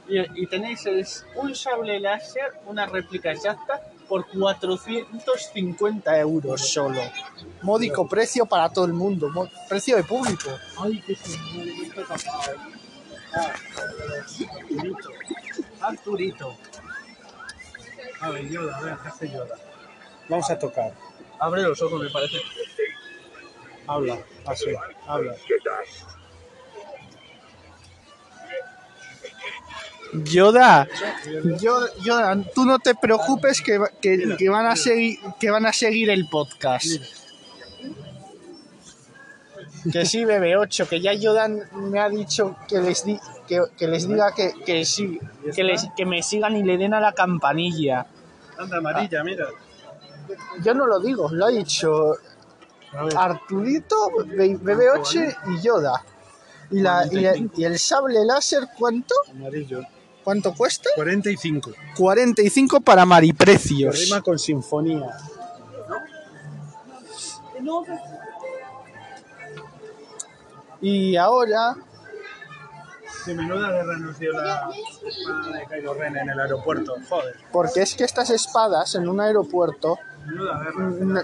[0.09, 1.07] Y, y tenéis el-
[1.37, 7.01] un sable láser, una réplica exacta, por 450 euros solo.
[7.63, 10.51] Módico precio para todo el mundo, mo- precio de público.
[10.79, 11.03] Ay,
[11.95, 12.19] tapado.
[14.63, 15.09] Arturito.
[15.81, 16.57] Arturito.
[18.21, 19.57] A ver, Yoda, a ver, ¿qué hace Yoda?
[20.29, 20.93] Vamos a tocar.
[21.39, 22.39] Abre los ojos, me parece.
[23.87, 24.67] Habla, así,
[25.07, 25.35] habla.
[30.25, 30.89] Yoda,
[31.61, 35.67] Yoda, Yoda, tú no te preocupes que, va- que- que van a seguir, que van
[35.67, 36.87] a seguir el podcast.
[39.93, 44.09] Que sí, BB8, que ya Yodan me ha dicho que les, di, que, que les
[44.09, 45.21] diga que, que sí,
[45.55, 48.07] que, les, que me sigan y le den a la campanilla.
[48.59, 49.47] Anda, amarilla, mira.
[50.63, 52.17] Yo no lo digo, lo ha dicho
[53.17, 53.97] Arturito,
[54.27, 56.03] B- BB8 y Yoda.
[56.69, 59.15] ¿Y, la, y, el, y el sable láser cuánto?
[59.31, 59.83] amarillo.
[60.27, 60.91] ¿Cuánto cuesta?
[60.97, 61.71] 45.
[61.97, 63.97] 45 para Mariprecios.
[63.97, 65.09] rima con sinfonía.
[70.81, 71.77] Y ahora,
[73.25, 74.69] Sí, menuda guerra nos dio la
[75.07, 76.97] espada de Kylo Ren en el aeropuerto.
[77.09, 79.97] Joder, porque es que estas espadas en un aeropuerto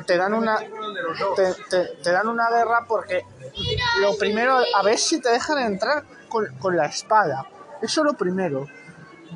[0.07, 1.57] te dan una De
[2.05, 3.23] te dan una guerra porque
[4.01, 7.49] lo primero a ver si te dejan entrar con, con la espada
[7.83, 8.69] eso es lo primero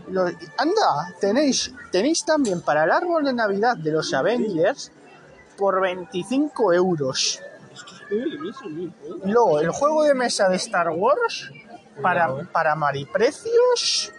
[0.08, 0.26] Lo-
[0.58, 4.92] anda tenéis tenéis también para el árbol de navidad de los Avengers
[5.56, 7.42] por 25 euros.
[8.10, 11.50] Y luego el juego de mesa de Star Wars
[12.00, 14.12] para, para mariprecios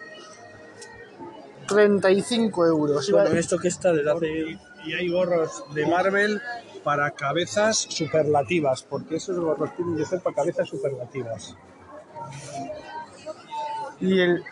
[1.66, 4.58] 35 euros Bueno, esto que está desde hace...
[4.84, 6.40] Y hay gorros de Marvel
[6.84, 11.54] para cabezas superlativas, porque esos gorros tienen que ser para cabezas superlativas.
[14.00, 14.44] y el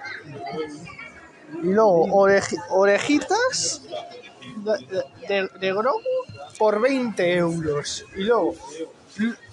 [1.62, 3.82] y luego oreji- orejitas
[4.56, 6.00] de, de, de Grogu
[6.58, 8.54] por 20 euros y luego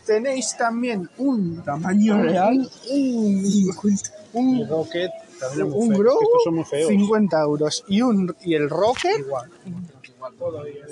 [0.06, 2.70] tenéis también un Tamaño real.
[2.92, 3.70] un,
[4.34, 6.88] un, Rocket también un Grogu es que estos son muy feos.
[6.90, 9.50] 50 euros y un y el Rocket Igual.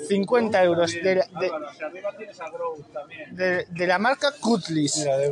[0.08, 1.50] 50 euros de, la- de,
[3.30, 4.30] de, de la marca
[4.98, 5.30] Mira, de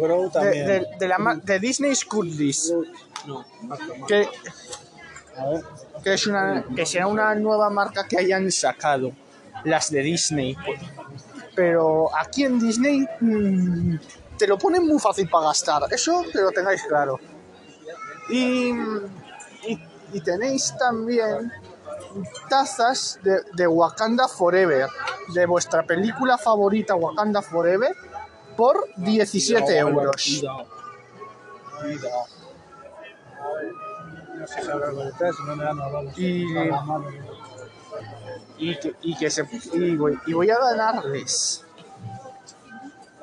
[0.98, 2.72] de, la de Disney's Cutlass
[3.26, 3.44] No,
[4.08, 4.26] que.
[6.02, 9.12] Que es una que será una nueva marca que hayan sacado
[9.64, 10.56] las de Disney.
[11.54, 13.96] Pero aquí en Disney mm,
[14.38, 15.82] te lo ponen muy fácil para gastar.
[15.90, 17.18] Eso que lo tengáis claro.
[18.30, 18.70] Y,
[19.66, 19.78] y,
[20.12, 21.52] y tenéis también
[22.48, 24.88] tazas de, de Wakanda Forever
[25.34, 27.94] de vuestra película favorita Wakanda Forever
[28.56, 30.42] por 17 euros
[34.40, 36.04] No sé si habrá algo detrás, si no me dan a hablar.
[38.58, 41.64] Y- que, y que se y voy, y voy a ganarles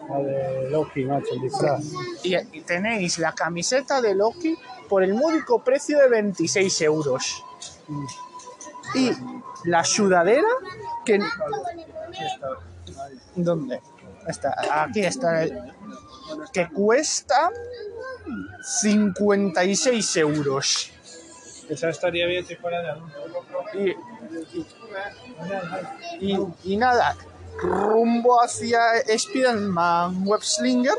[0.10, 1.84] La de Loki, macho, el disfraz.
[2.24, 4.58] y, y tenéis la camiseta de Loki
[4.90, 7.44] por el módico precio de 26 euros
[8.96, 9.12] y
[9.66, 10.48] la sudadera
[11.06, 11.20] que
[13.36, 13.82] ¿dónde?
[14.28, 15.46] está aquí está
[16.52, 17.52] que cuesta
[18.62, 20.92] 56 euros
[21.70, 23.96] Esa estaría bien si fuera de
[26.22, 27.16] y, y, y nada,
[27.62, 30.96] rumbo hacia Spider-Man Webslinger,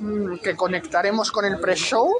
[0.00, 2.12] mm, que conectaremos con el pre-show,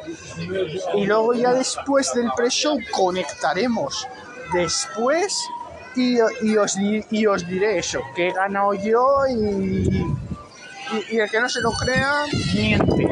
[0.95, 4.07] y luego ya después del pre-show conectaremos
[4.53, 5.37] después
[5.97, 9.35] y, y os, y os diré eso, que he ganado yo y,
[9.91, 13.09] y, y el que no se lo crea, miente.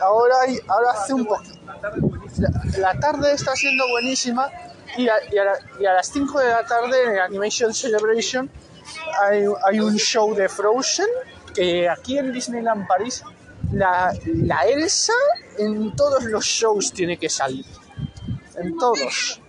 [0.00, 1.58] Ahora, hay- ahora hace un poquito.
[2.38, 4.50] La, la tarde está siendo buenísima
[4.96, 5.44] y a, y a
[5.80, 8.48] y a las 5 de la tarde en Animation Celebration
[9.22, 11.06] hay, hay un show de Frozen
[11.54, 13.22] que aquí en Disneyland París
[13.72, 15.12] la, la Elsa
[15.58, 17.66] en todos los shows tiene que salir.
[18.56, 19.40] En todos.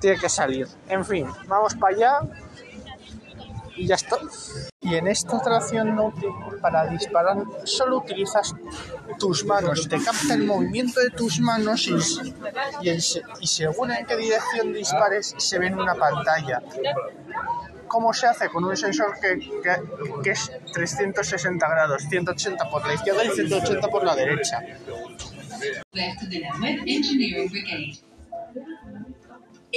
[0.00, 0.66] Tiene que salir.
[0.88, 2.20] En fin, vamos para allá
[3.76, 4.18] y ya está.
[4.80, 8.54] Y en esta atracción náutica, para disparar, solo utilizas
[9.18, 9.88] tus manos.
[9.88, 13.00] Te capta el movimiento de tus manos y,
[13.46, 16.62] según en qué dirección dispares, se ve en una pantalla.
[17.88, 18.48] ¿Cómo se hace?
[18.48, 19.76] Con un sensor que, que,
[20.22, 24.60] que es 360 grados, 180 por la izquierda y 180 por la derecha.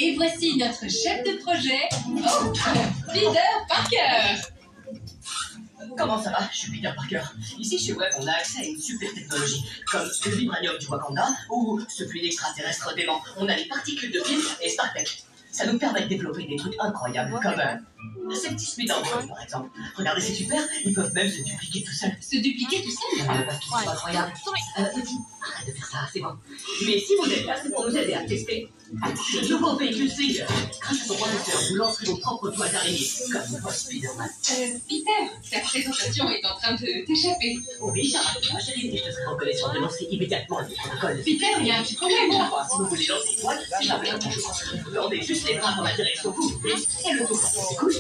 [0.02, 2.54] Et voici notre chef de projet, oh,
[3.12, 4.41] Peter Parker.
[5.97, 6.39] Comment ça va?
[6.54, 7.22] Je suis Peter Parker.
[7.58, 11.28] Ici chez Web, on a accès à une super technologie, comme le vibranium du Wakanda
[11.50, 13.22] ou ce fluide extraterrestre dément.
[13.36, 15.24] On a les particules de Pym et StarTech.
[15.52, 19.70] Ça nous permet de développer des trucs incroyables, comme euh, ces petits par exemple.
[19.97, 22.16] Regardez, c'est super, ils peuvent même se dupliquer tout seuls.
[22.22, 24.32] Se dupliquer tout seul Euh, parce qu'ils sont incroyables.
[24.78, 26.38] Euh, arrête de faire ça, c'est bon.
[26.86, 28.70] Mais si vous êtes là, c'est pour nous aider à tester
[29.16, 30.46] ce nouveau véhicule Slinger.
[30.82, 34.30] Grâce à son processeur, vous lancerez vos propres toiles d'araignée, comme votre Spider-Man.
[34.52, 35.12] Euh, Peter,
[35.52, 37.60] t'as Cette tentation est en train de t'échapper.
[37.82, 38.20] Oui, va,
[38.54, 41.22] ma chérie, et je te serai reconnaissant de lancer immédiatement le protocole.
[41.24, 44.10] Peter, il y a un petit problème si vous voulez lancer une toile, c'est jamais
[44.10, 44.42] un jeu.
[44.86, 47.94] Vous tendez juste les bras dans la direction vous voulez, et le tour s'écoule.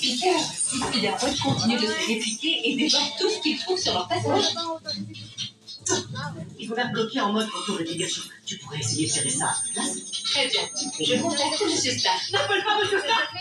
[0.00, 4.08] Peter, si Spider-Man continue de se répliquer et dévore tout ce qu'il trouve sur leur
[4.08, 4.54] passage.
[6.58, 8.20] Il faut faire bloquer en mode retour de Pikachu.
[8.46, 10.62] Tu pourrais essayer de gérer ça à ta place Très bien.
[11.00, 11.98] Je contacte M.
[11.98, 12.30] Stark.
[12.32, 13.34] N'appelle pas Monsieur Stark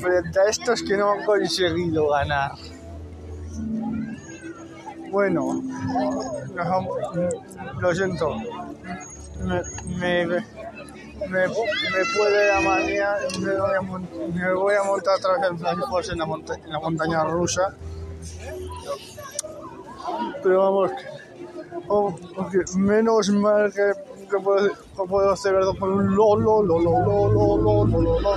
[0.00, 2.52] frente a estos que no han conseguido ganar.
[5.10, 5.62] Bueno,
[6.54, 6.88] nos han-
[7.80, 8.34] lo siento.
[9.40, 9.62] Me,
[9.98, 10.44] me, me,
[11.28, 11.48] me
[12.16, 16.18] puede la manía, me voy a, mon- me voy a montar otra vez Flash en
[16.18, 17.74] la, monta- en la montaña rusa.
[20.42, 20.90] Pero vamos,
[21.88, 23.92] oh, porque menos mal que,
[24.30, 28.20] que puedo, que puedo celebrarlo con un lo, lo, lo, lo, lo, lo, lo, lo,
[28.20, 28.30] lo,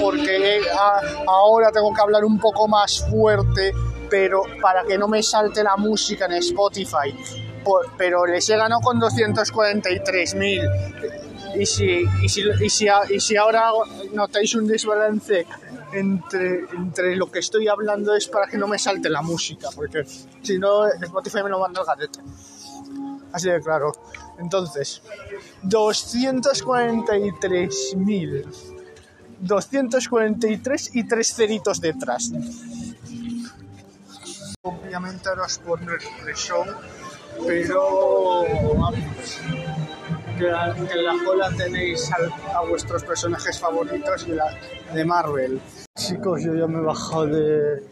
[0.00, 3.72] porque a- ahora tengo que hablar un poco más fuerte,
[4.10, 7.14] pero para que no me salte la música en Spotify.
[7.64, 10.60] Por- pero les he ganado con 243.000
[11.54, 13.70] y si, y, si, y, si, y si ahora
[14.14, 15.46] notáis un desbalance
[15.92, 20.04] entre, entre lo que estoy hablando es para que no me salte la música, porque
[20.42, 22.20] si no Spotify me lo manda al garete.
[23.32, 23.92] Así de claro.
[24.38, 25.02] Entonces,
[25.64, 28.46] 243.000.
[29.40, 32.30] 243 y tres ceritos detrás.
[34.62, 36.64] Obviamente ahora os pondré el pre-show,
[37.44, 38.44] pero
[38.78, 38.94] vamos,
[40.38, 40.46] que,
[40.86, 42.18] que en la cola tenéis a,
[42.62, 44.56] vuestros personajes favoritos la,
[44.94, 45.60] de Marvel.
[45.98, 47.82] Chicos, yo ya me he bajado de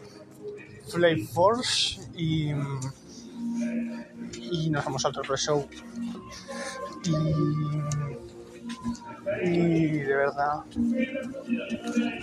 [0.87, 2.53] Flame Force y,
[4.51, 5.67] y nos vamos al otro show.
[9.43, 10.63] Y, de verdad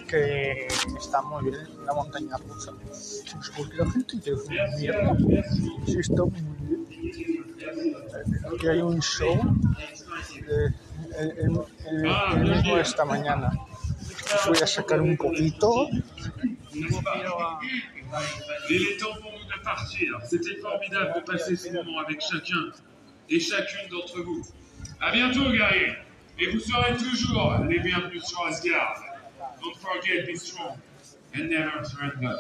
[0.08, 0.66] que
[0.98, 1.56] está muy bien
[1.86, 2.72] la montaña rusa.
[2.86, 3.22] Pues
[3.56, 4.32] porque la gente dice,
[4.78, 5.16] mierda,
[5.86, 6.86] sí está muy bien.
[8.54, 9.38] Aquí hay un show
[10.36, 10.74] el,
[11.18, 13.50] el- el- el mismo esta mañana.
[14.46, 15.88] Voy a sacar un poquito.
[18.70, 20.20] Il est temps pour nous de partir.
[20.24, 22.70] C'était formidable de passer ce moment avec chacun
[23.28, 24.42] et chacune d'entre vous.
[25.00, 25.96] À bientôt, guerriers.
[26.38, 29.02] Et vous serez toujours les bienvenus sur Asgard.
[29.60, 30.76] Don't forget, be strong
[31.34, 32.36] and never surrender.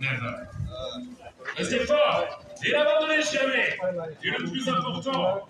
[0.00, 0.46] Never.
[1.56, 3.76] Restez fort et n'abandonnez jamais.
[4.22, 5.46] Et le plus important,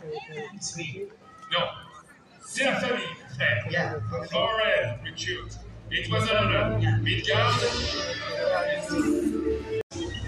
[1.53, 1.67] non,
[2.41, 3.99] c'est la famille, frère.
[4.33, 5.64] Laurel, Richard.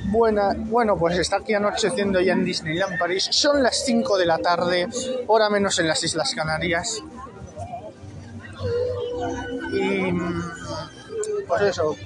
[0.09, 3.29] Buena, bueno, pues está aquí anocheciendo ya en Disneyland París.
[3.33, 4.87] Son las 5 de la tarde,
[5.27, 7.03] hora menos en las Islas Canarias.
[9.73, 10.43] Y mm,
[11.49, 11.97] pues eso,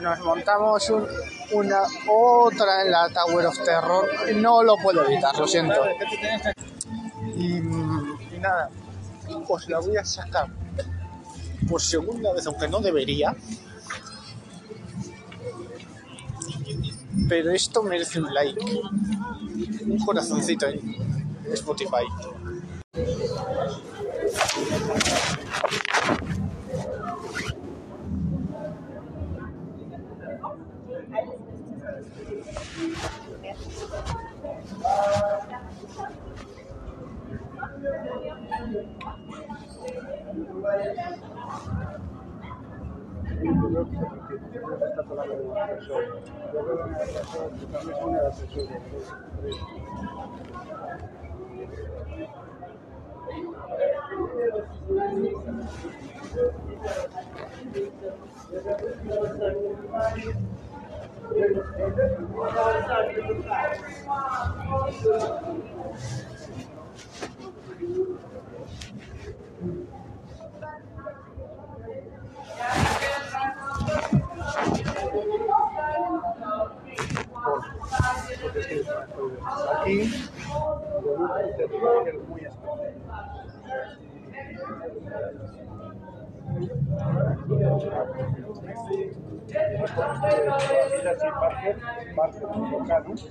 [0.00, 1.06] nos, montamos un-
[1.52, 4.08] una otra en la Tower of Terror.
[4.36, 5.80] No lo puedo evitar, lo siento.
[7.36, 8.70] Y, mm, y nada,
[9.46, 10.46] pues la voy a sacar
[11.68, 13.34] por segunda vez, aunque no debería.
[17.28, 18.80] Pero esto merece un like,
[19.86, 20.80] un corazoncito ahí.
[21.52, 22.06] Spotify.
[40.30, 40.60] Aquí,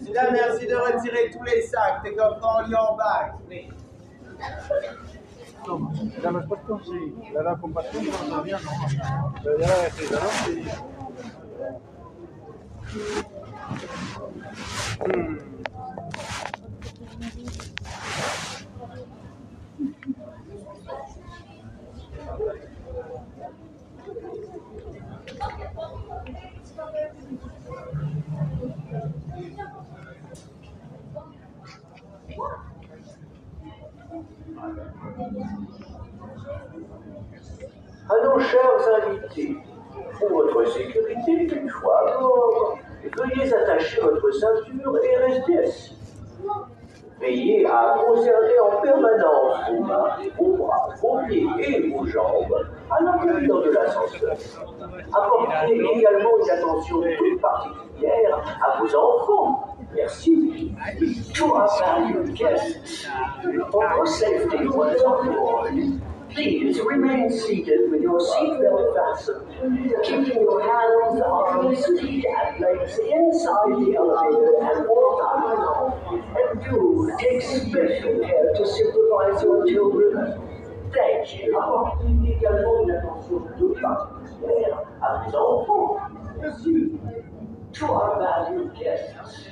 [0.02, 2.04] Mesdames, merci de retirer tous les sacs.
[2.04, 2.90] Take off all your.
[38.12, 38.62] À nos chers
[39.06, 39.56] invités,
[40.18, 42.80] pour votre sécurité, une fois à bord,
[43.18, 45.99] veuillez attacher votre ceinture et rester assis.
[47.20, 53.04] Veillez à conserver en permanence vos mains, vos bras, vos pieds et vos jambes à
[53.04, 54.38] l'intérieur de l'ascenseur.
[55.14, 59.76] Apportez également une attention toute particulière à vos enfants.
[59.94, 60.72] Merci.
[61.34, 63.08] To our valued guests,
[63.72, 65.74] for your safety once aboard,
[66.32, 69.46] please remain seated with your seatbelt fastened,
[70.06, 76.24] keeping your hands, arms, feet, and legs inside the elevator at all times.
[76.38, 80.42] And do take special care to supervise your children.
[80.94, 81.54] Thank you.
[87.74, 89.48] To our valued guests,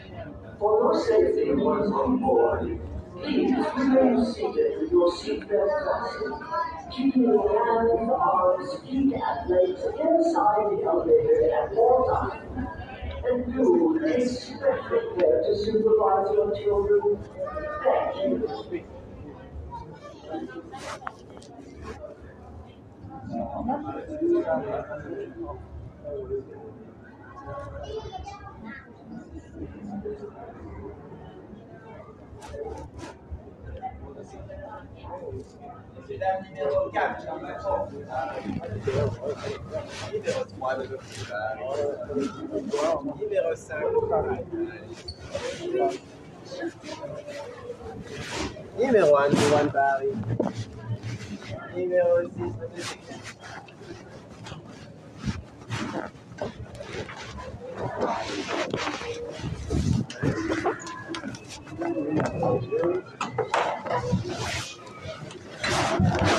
[0.60, 2.80] for your safety once on board,
[3.22, 6.36] please remain seated your seatbelt fastened,
[6.96, 12.68] keeping your hands, arms, feet, and legs inside the elevator at all times.
[13.26, 17.18] And do take special care to supervise your children.
[17.84, 18.16] Thank
[28.02, 28.44] you.
[36.50, 37.88] Numéro 4, Jean-Macron.
[40.14, 40.84] Numéro 3 de
[43.20, 43.78] Numéro 5.
[48.78, 50.14] Numéro 1, Johan Paris.
[51.76, 52.98] Numéro 6,
[61.80, 62.38] Dernière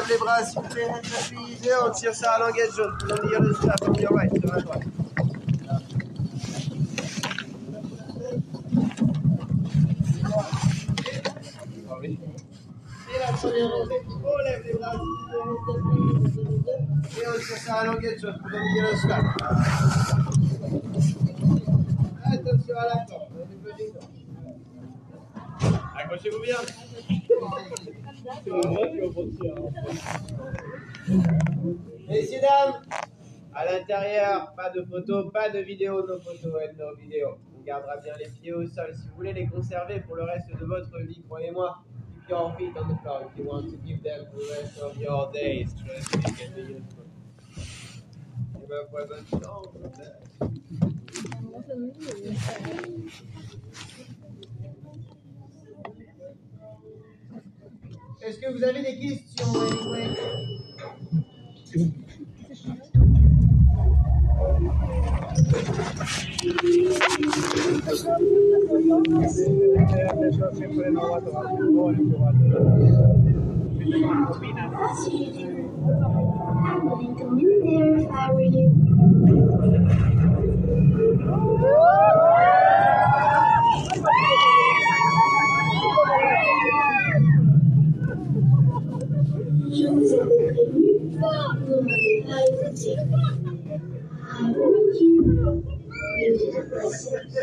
[0.00, 1.04] lève les bras sur les hands up
[1.64, 2.96] et on tire sur la languette jaune.
[3.08, 4.82] L'anguille le strap, on est en right sur la droite.
[13.12, 15.80] Et la première rangée, on lève les bras sur les hands up
[17.16, 18.38] et on tire sur la languette jaune.
[18.44, 19.24] L'anguille le strap.
[22.24, 24.08] Attention à la porte, on est venu dedans.
[25.98, 26.56] Accrochez-vous bien.
[32.08, 32.82] Messieurs, dames,
[33.52, 37.38] à l'intérieur, pas de photos, pas de vidéos, nos photos et nos vidéos.
[37.58, 40.48] On gardera bien les pieds au sol si vous voulez les conserver pour le reste
[40.48, 41.78] de votre vie, croyez-moi.
[42.14, 44.96] Keep your feet on the floor if you want to keep them the rest of
[44.96, 45.74] your days.
[45.74, 47.04] Trust me, can be useful.
[48.54, 49.16] Et ben voilà,
[58.30, 60.24] Est-ce que vous avez des questions anyway I
[77.18, 79.00] go in there if I were you.
[89.70, 90.34] 逐渐平
[91.12, 91.88] 复，我们
[92.26, 92.82] 还曾经，
[94.26, 94.58] 还有
[94.92, 95.62] 一部分，
[96.18, 96.26] 没
[96.90, 97.00] 享
[97.30, 97.38] 受。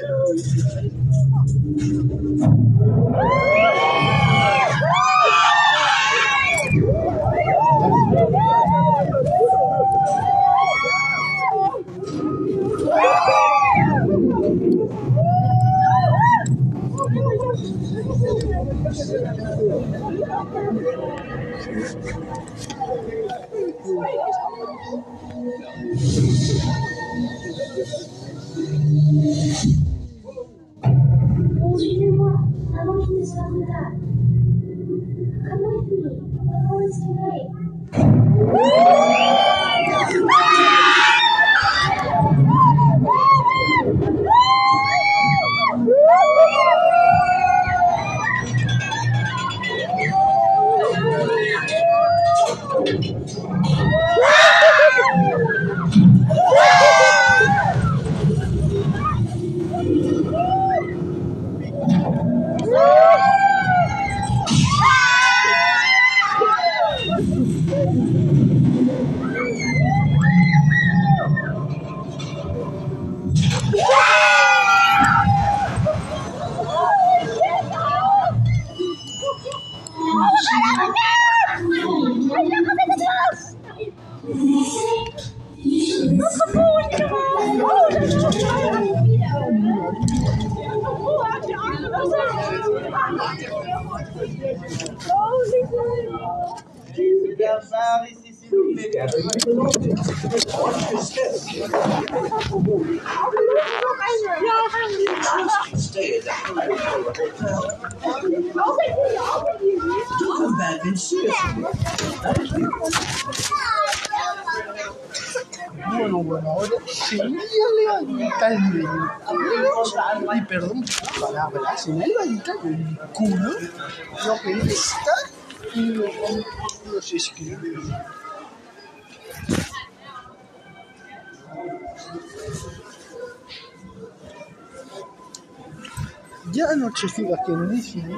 [136.57, 138.15] Ya ha anochecido aquí en Disney.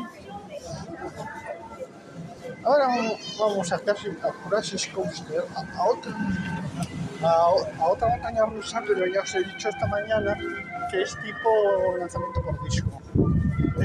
[2.64, 2.88] Ahora
[3.38, 6.12] vamos- a casi a Jurassic Coaster, a, a otra
[7.22, 10.38] a, otra montaña rusa, pero ya os he dicho esta mañana
[10.90, 11.50] que es tipo
[12.00, 13.02] lanzamiento por disco.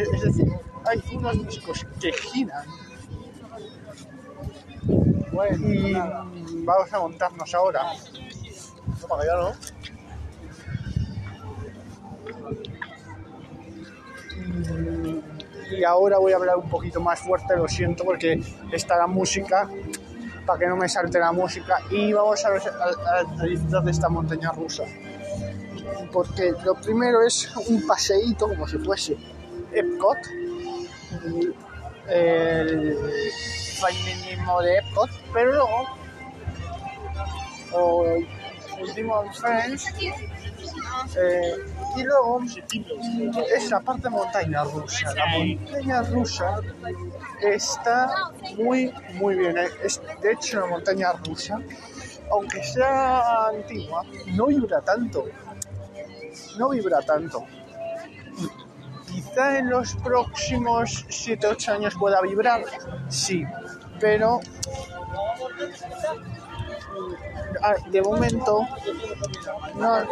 [0.00, 0.52] Es, es decir,
[0.86, 2.64] hay unos discos que giran.
[5.32, 5.92] Bueno, y
[6.64, 7.82] vamos a montarnos ahora.
[9.00, 9.52] No, para allá, ¿no?
[15.70, 18.40] Y ahora voy a hablar un poquito más fuerte, lo siento, porque
[18.72, 19.68] está la música
[20.46, 21.78] para que no me salte la música.
[21.90, 24.84] Y vamos a- a- a disfrutar de esta montaña rusa.
[26.12, 29.16] Porque lo primero es un paseíto como si fuese
[29.72, 30.18] Epcot,
[31.24, 31.54] el,
[32.08, 32.98] el
[33.80, 35.86] feminismo de Epcot, pero luego,
[37.72, 38.06] o
[38.80, 39.92] último Friends,
[41.16, 41.54] eh,
[41.96, 42.40] y luego
[43.54, 45.14] esa parte montaña rusa.
[45.14, 46.60] La montaña rusa
[47.40, 49.56] está muy, muy bien.
[49.82, 51.60] Es de hecho una montaña rusa,
[52.30, 55.24] aunque sea antigua, no vibra tanto.
[56.58, 57.44] No vibra tanto.
[59.06, 62.64] Quizá en los próximos 7-8 años pueda vibrar,
[63.08, 63.44] sí,
[64.00, 64.40] pero
[67.62, 68.66] ah, de momento
[69.76, 70.02] no,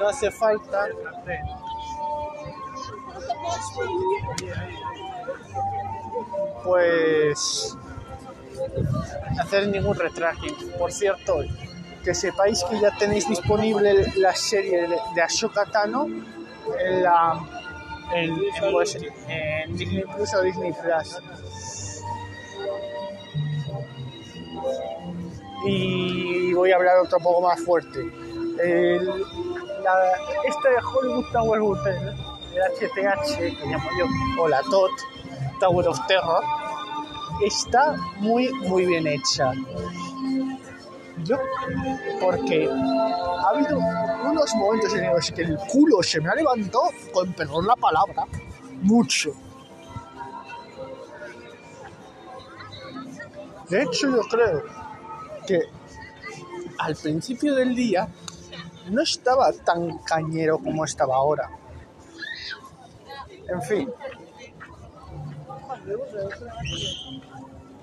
[0.00, 0.88] no hace falta
[6.64, 7.76] pues
[9.38, 10.54] hacer ningún retracking.
[10.78, 11.40] Por cierto,
[12.02, 17.38] que sepáis que ya tenéis disponible la serie de, Ashoka Tano en la
[18.72, 18.96] pues,
[19.28, 21.18] en Disney Plus o Disney Plus.
[25.66, 28.00] Y voy a hablar otro poco más fuerte.
[29.82, 30.14] La,
[30.44, 32.14] este de Hollywood Tower Hotel,
[32.54, 34.90] el HTH, que llamo yo, o la TOT,
[35.60, 36.42] Tower of Terror,
[37.44, 39.52] está muy, muy bien hecha.
[41.24, 41.36] Yo,
[42.20, 47.32] porque ha habido unos momentos en los que el culo se me ha levantado, con
[47.32, 48.24] perdón la palabra,
[48.82, 49.32] mucho.
[53.68, 54.62] De hecho, yo creo
[55.46, 55.60] que
[56.78, 58.08] al principio del día
[58.88, 61.50] no estaba tan cañero como estaba ahora.
[63.48, 63.92] En fin.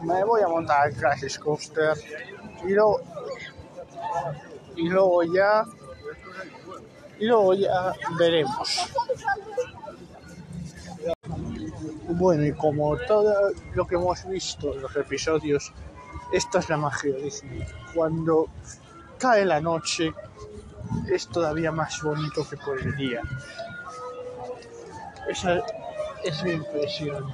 [0.02, 1.98] Me voy a montar el Crash Coaster
[2.66, 3.02] y luego,
[4.76, 5.64] y luego ya
[7.20, 8.92] y luego ya veremos.
[12.10, 15.74] Bueno, y como todo lo que hemos visto en los episodios,
[16.32, 17.66] esta es la magia de Disney.
[17.94, 18.48] Cuando
[19.18, 20.14] cae la noche,
[21.10, 23.22] es todavía más bonito que por el día.
[25.28, 25.62] Esa
[26.24, 27.26] es mi impresión.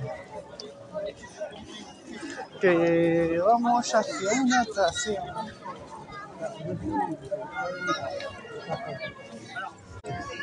[2.59, 5.23] Que vamos hacia una atracción.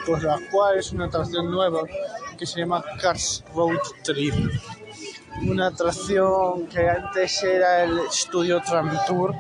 [0.07, 1.83] Pues la cual es una atracción nueva
[2.39, 4.35] que se llama Cars Road Trip.
[5.43, 9.35] Una atracción que antes era el estudio Tram Tour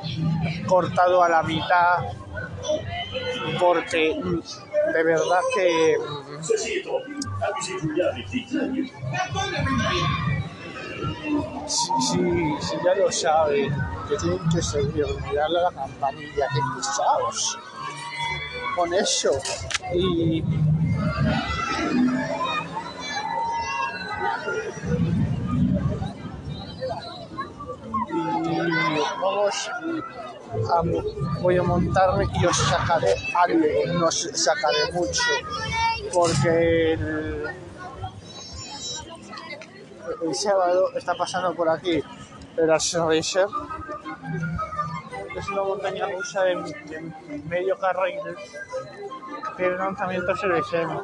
[0.66, 1.98] cortado a la mitad
[3.58, 4.14] porque
[4.94, 5.96] de verdad que
[11.66, 12.18] si, si,
[12.60, 13.74] si ya lo saben
[14.08, 17.58] que tienen que seguir a la campanilla que pesados
[18.76, 19.32] con eso
[19.94, 20.42] y
[28.42, 29.70] y vamos
[31.40, 33.66] voy a montarme y os sacaré algo,
[33.98, 35.22] no os sacaré mucho,
[36.12, 37.44] porque el,
[40.34, 42.02] sábado está pasando por aquí
[42.56, 43.46] el Arts Racer,
[45.36, 47.12] es una montaña rusa de, de
[47.48, 48.18] medio carril,
[49.56, 50.98] tiene lanzamiento SRSM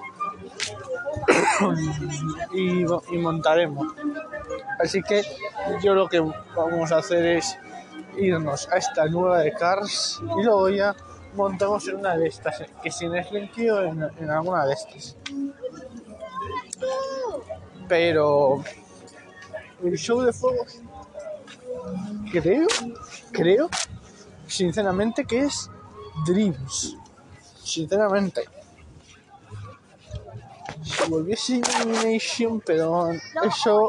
[2.53, 3.95] y, y montaremos.
[4.81, 5.23] Así que
[5.83, 6.21] yo lo que
[6.55, 7.59] vamos a hacer es
[8.17, 10.95] irnos a esta nueva de Cars y luego ya
[11.35, 15.17] montamos en una de estas, que si en Slinky o en, en alguna de estas.
[17.89, 18.65] Pero
[19.83, 20.81] el show de fuegos
[22.33, 22.67] creo,
[23.33, 23.69] creo,
[24.47, 25.71] sinceramente que es
[26.27, 26.97] Dreams.
[27.63, 28.45] Sinceramente.
[30.83, 33.11] Si volviese Illumination, pero
[33.45, 33.89] eso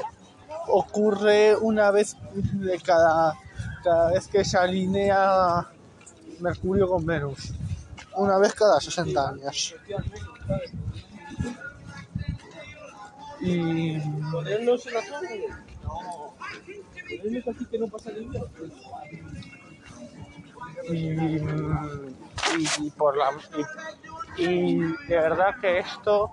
[0.67, 3.35] ocurre una vez de cada,
[3.87, 5.65] cada vez que se alinea
[6.41, 7.53] Mercurio con Venus.
[8.17, 9.75] Una vez cada 60 años.
[13.39, 13.97] Y
[22.79, 23.31] y, por la
[24.37, 26.31] y de verdad que esto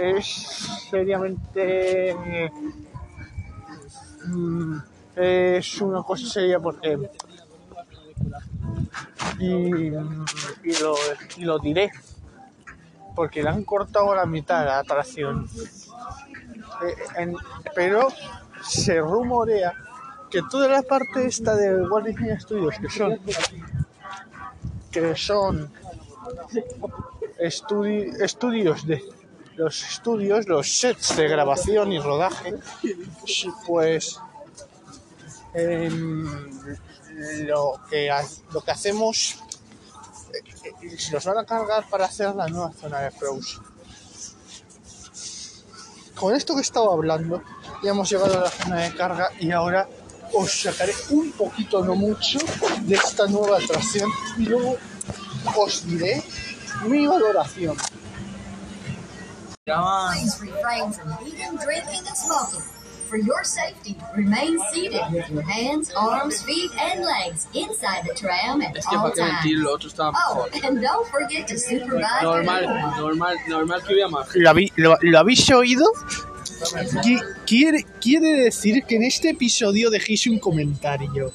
[0.00, 0.26] es
[0.90, 2.50] seriamente
[4.24, 4.76] mm,
[5.16, 6.98] es una cosa seria porque
[9.38, 11.90] y, y, lo, diré
[13.14, 15.48] porque le han cortado la mitad de la atracción.
[17.18, 17.32] Eh,
[17.74, 18.08] pero
[18.62, 19.74] se rumorea
[20.30, 23.18] que toda la parte esta de Walt Disney Studios que son
[24.90, 25.70] que son
[27.38, 29.02] estudi- estudios de
[29.56, 32.54] los estudios, los sets de grabación y rodaje,
[33.66, 34.18] pues
[35.54, 36.26] em,
[37.46, 38.10] lo que
[38.52, 39.36] lo que hacemos
[40.32, 43.62] eh, eh, se los van a cargar para hacer la nueva zona de Frozen.
[46.14, 47.42] Con esto que estaba hablando,
[47.82, 49.88] ya hemos llegado a la zona de carga y ahora
[50.32, 52.38] os sacaré un poquito, no mucho,
[52.82, 54.76] de esta nueva atracción y luego
[55.56, 56.22] os diré
[56.86, 57.76] mi valoración.
[60.12, 62.62] Please refrain from eating, drinking, and smoking.
[63.08, 68.62] For your safety, remain seated with your hands, arms, feet, and legs inside the tram
[68.62, 69.44] at Es que all mentir, times.
[69.64, 72.62] lo otro estaba Oh, and don't forget to supervise Normal,
[72.96, 73.94] normal, normal que.
[74.40, 75.86] ¿Lo, habí- lo- lo habéis oído?
[77.02, 81.32] Qui- Quiere, quiere decir que en este episodio dejéis un comentario.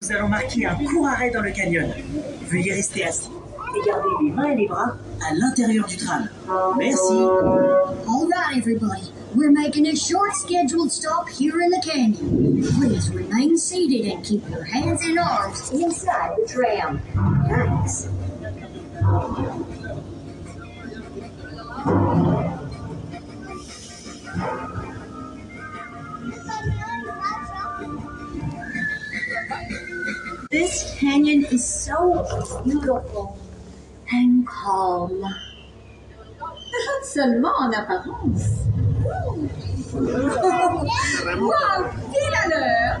[0.00, 1.92] Nous allons marquer un court arrêt dans le canyon.
[2.48, 3.28] Veuillez rester assis.
[3.76, 4.96] Et gardez les mains et les bras
[5.28, 6.28] à l'intérieur du tram.
[6.78, 7.12] Merci.
[7.12, 9.10] All right, everybody.
[9.34, 12.62] We're making a short scheduled stop here in the canyon.
[12.78, 17.00] Please remain seated and keep your hands and arms inside the tram.
[17.48, 18.08] Thanks.
[30.50, 33.36] This canyon is so beautiful
[34.12, 35.24] and calm.
[37.02, 38.66] Seulement en apparence.
[39.94, 43.00] wow, pile à l'heure.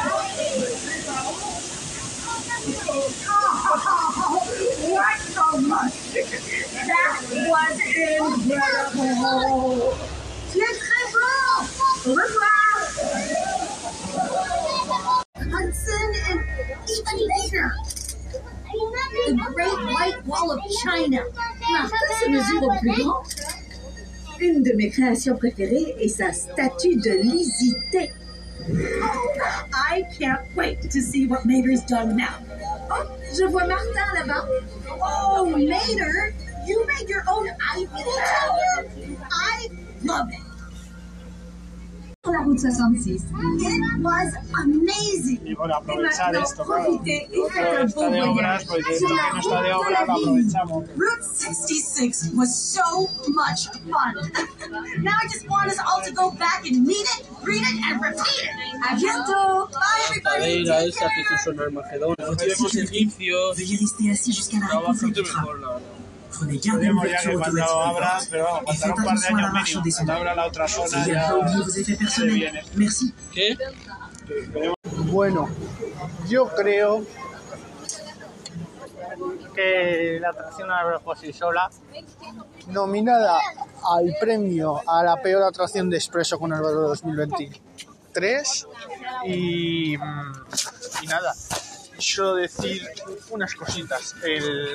[5.71, 7.15] That
[7.47, 7.79] was.
[10.51, 11.31] Tu es très bon.
[12.07, 12.71] Au revoir.
[15.37, 16.41] Hudson and
[16.89, 17.67] even later.
[19.27, 21.21] The Great White Wall of China.
[21.71, 23.23] Martin se mesure au plus grand.
[24.41, 28.11] Une de mes créations préférées est sa statue de lisité.
[29.73, 32.37] I can't wait to see what Mater's done now.
[32.91, 34.45] Oh, je vois Martin là-bas.
[35.01, 36.33] Oh, Mater,
[36.67, 38.85] you made your own Eiffel Tower?
[39.31, 39.69] I
[40.03, 40.50] love it.
[42.23, 45.41] It was amazing.
[45.43, 46.83] Y bueno, aprovechar maintenant, esto, claro.
[46.85, 48.67] profitez et Otro faites un está beau de obras, voyage.
[48.67, 50.21] pues esto Sur que la no está de route obra lo la vie.
[50.21, 50.83] aprovechamos.
[50.97, 54.13] Route 66 was so much fun.
[55.03, 57.99] now I just want us all to go back and meet it, read it, and
[57.99, 58.51] repeat it.
[58.87, 59.67] À bientôt.
[59.73, 60.61] Bye, everybody.
[60.61, 62.15] Madeira, esa que se usa en Armagedón.
[62.19, 63.57] Los tiempos egipcios.
[63.57, 65.41] Veuillez rester assis jusqu'à la Estaba réponse bastante du tram.
[65.41, 65.90] mejor, la verdad.
[66.41, 69.83] Podemos ya que cuando abra, pero vamos, faites un par de años mínimo.
[69.95, 71.33] Cuando abra la otra zona ya
[72.09, 72.63] se viene.
[72.75, 73.13] Merci.
[73.33, 73.57] ¿Qué?
[75.11, 75.49] Bueno,
[76.27, 77.05] yo creo
[79.53, 81.69] que la atracción a por sí sola,
[82.67, 83.39] nominada
[83.95, 88.67] al premio a la peor atracción de Expreso con el valor 2023
[89.25, 90.33] y, mm,
[91.03, 91.33] y nada,
[92.01, 92.87] solo decir
[93.29, 94.15] unas cositas.
[94.23, 94.69] El,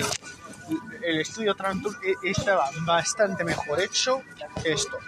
[1.02, 4.22] el estudio Trantur estaba bastante mejor hecho
[4.62, 4.98] que esto.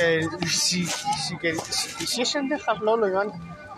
[0.00, 3.30] Eh, si, si, que, si quisiesen dejarlo, lo iban,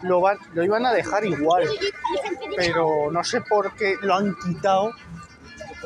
[0.03, 1.69] lo, van- lo iban a dejar igual.
[2.57, 4.93] Pero no sé por qué lo han quitado.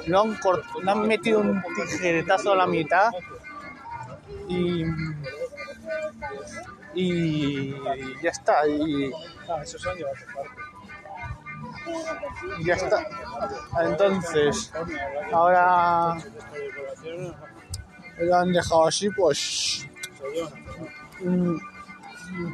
[0.06, 3.10] Lo han, cort- le han metido un tijeretazo a la mitad.
[4.48, 4.84] Y.
[6.94, 7.70] Y,
[8.22, 8.66] ya está.
[8.66, 9.12] Y,
[12.58, 13.06] y ya está.
[13.82, 14.72] Entonces,
[15.32, 16.16] ahora
[18.18, 19.88] lo han dejado así, pues.
[21.20, 21.56] mm,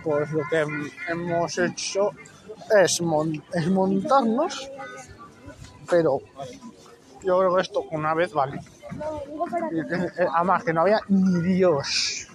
[0.03, 0.65] Pues lo que
[1.09, 2.11] hemos hecho
[2.83, 4.71] es, mon- es montarnos,
[5.89, 6.21] pero
[7.23, 8.61] yo creo que esto una vez vale.
[9.73, 12.29] Eh, Además, que no había ni Dios.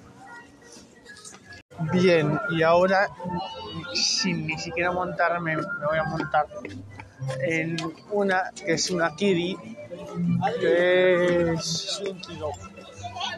[1.92, 3.08] Bien, y ahora,
[3.94, 6.48] sin ni siquiera montarme, me voy a montar
[7.40, 7.78] en
[8.12, 9.58] una que es una Kiri,
[10.60, 12.02] que es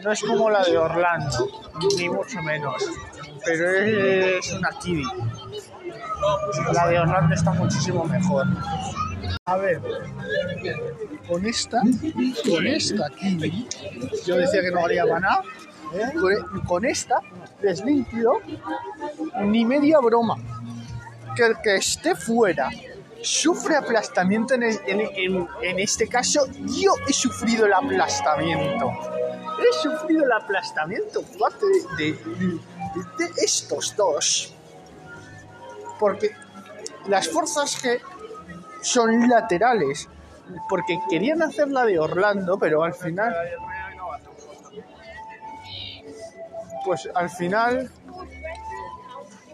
[0.02, 1.48] no es como la de Orlando,
[1.96, 2.82] ni mucho menos,
[3.44, 5.06] pero es una Kiwi.
[6.72, 8.46] La de Orlando está muchísimo mejor.
[9.46, 9.80] A ver,
[11.28, 11.80] con esta,
[12.48, 13.66] con esta Kiwi,
[14.26, 15.42] yo decía que no para nada,
[16.66, 17.20] con, esta
[17.62, 18.40] les limpio
[19.42, 20.36] ni media broma.
[21.36, 22.70] Que el que esté fuera
[23.22, 28.90] sufre aplastamiento, en, en- en- en este caso yo he sufrido el aplastamiento.
[29.58, 31.64] He sufrido el aplastamiento parte
[31.96, 32.14] de, de-
[33.18, 34.54] de estos dos.
[35.98, 36.30] Porque
[37.08, 38.00] las fuerzas que
[38.82, 40.08] son laterales.
[40.68, 43.34] Porque querían hacer la de Orlando, pero al final.
[46.84, 47.90] Pues al final.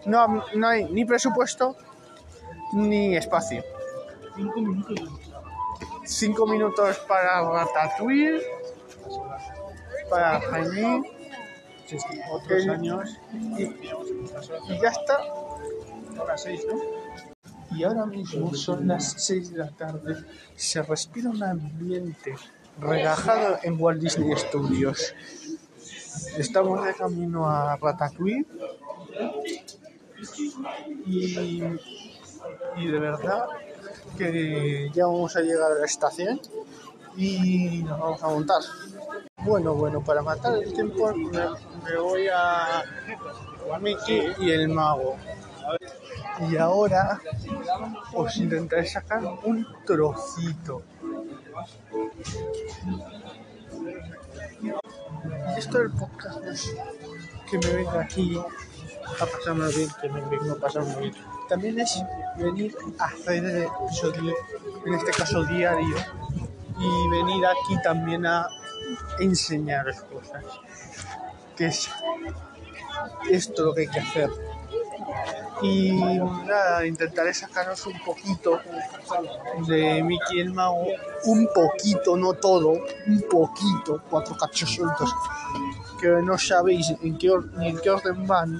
[0.05, 1.75] no, no hay ni presupuesto
[2.73, 3.63] ni espacio.
[6.05, 8.41] Cinco minutos para Ratatouille,
[10.09, 11.03] para Jaime,
[12.31, 13.17] Otros años.
[13.33, 15.19] y, y ya está.
[16.17, 16.79] Ahora seis, ¿no?
[17.77, 20.17] Y ahora mismo son las 6 de la tarde.
[20.57, 22.35] Se respira un ambiente
[22.77, 25.13] relajado en Walt Disney Studios.
[26.37, 28.45] Estamos de camino a Ratatouille
[31.05, 31.63] y,
[32.77, 33.45] y de verdad
[34.17, 36.39] que ya vamos a llegar a la estación
[37.15, 38.61] y nos vamos a montar.
[39.43, 42.83] Bueno, bueno, para matar el tiempo me, voy a
[43.79, 45.17] Mickey y el mago.
[46.49, 47.19] Y ahora
[48.13, 50.83] os intentaré sacar un trocito.
[55.57, 56.65] Esto del podcast
[57.49, 61.13] que me venga aquí a pasarme bien, que me venga a pasarme bien.
[61.49, 62.03] También es
[62.37, 63.67] venir a hacer el
[64.85, 65.95] en este caso diario,
[66.77, 68.47] y venir aquí también a
[69.19, 70.43] enseñaros cosas.
[71.55, 71.89] Que es
[73.29, 74.29] esto lo que hay que hacer.
[75.63, 78.59] Y nada, intentaré sacaros un poquito
[79.67, 80.87] de Mickey el Mago,
[81.25, 82.69] un poquito, no todo,
[83.05, 85.13] un poquito, cuatro cachos sueltos,
[85.99, 88.59] que no sabéis en qué, or- ni en qué orden van,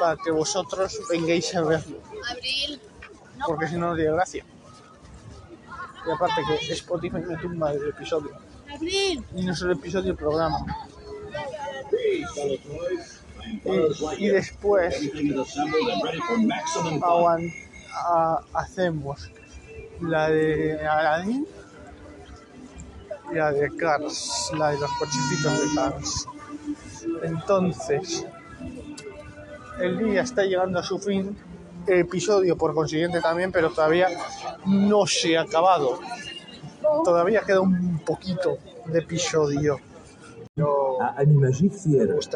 [0.00, 1.98] para que vosotros vengáis a verlo,
[2.28, 2.80] Abril.
[3.46, 4.44] porque si no, no tiene gracia.
[6.06, 8.30] Y aparte que Spotify me tumba el episodio,
[8.74, 9.24] Abril.
[9.34, 10.58] y no solo el episodio, el programa.
[14.18, 15.10] Y, después
[17.92, 19.30] a- hacemos
[20.00, 21.46] la de Aladdin
[23.32, 26.26] y la de Cars, la de los cochecitos de Cars.
[27.22, 28.26] Entonces,
[29.80, 31.36] el día está llegando a su fin,
[31.86, 34.08] el episodio por consiguiente también, pero todavía
[34.66, 36.00] no se ha acabado.
[37.04, 39.78] Todavía queda un poquito de episodio.
[40.58, 42.30] À Animagique Theatre,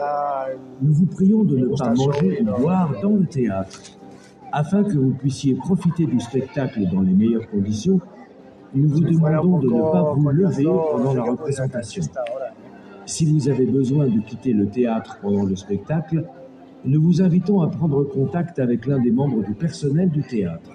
[0.82, 3.80] nous vous prions de ne pas manger ou boire dans le théâtre.
[4.52, 7.98] Afin que vous puissiez profiter du spectacle dans les meilleures conditions,
[8.74, 12.02] nous vous demandons de ne pas vous lever pendant la représentation.
[13.06, 16.26] Si vous avez besoin de quitter le théâtre pendant le spectacle,
[16.84, 20.72] nous vous invitons à prendre contact avec l'un des membres du personnel du théâtre.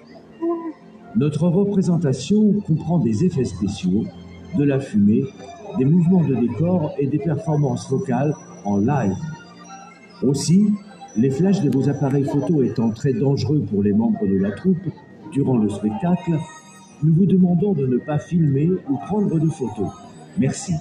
[1.14, 4.02] Notre représentation comprend des effets spéciaux,
[4.58, 5.22] de la fumée,
[5.78, 8.34] des mouvements de décor et des performances vocales
[8.64, 9.16] en live.
[10.22, 10.72] Aussi,
[11.16, 14.88] les flashs de vos appareils photo étant très dangereux pour les membres de la troupe
[15.32, 16.38] durant le spectacle,
[17.02, 19.90] nous vous demandons de ne pas filmer ou prendre de photos.
[20.38, 20.74] Merci.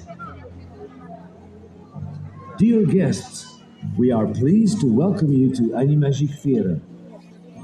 [2.57, 3.61] Dear guests,
[3.97, 6.79] we are pleased to welcome you to Animagic Theatre.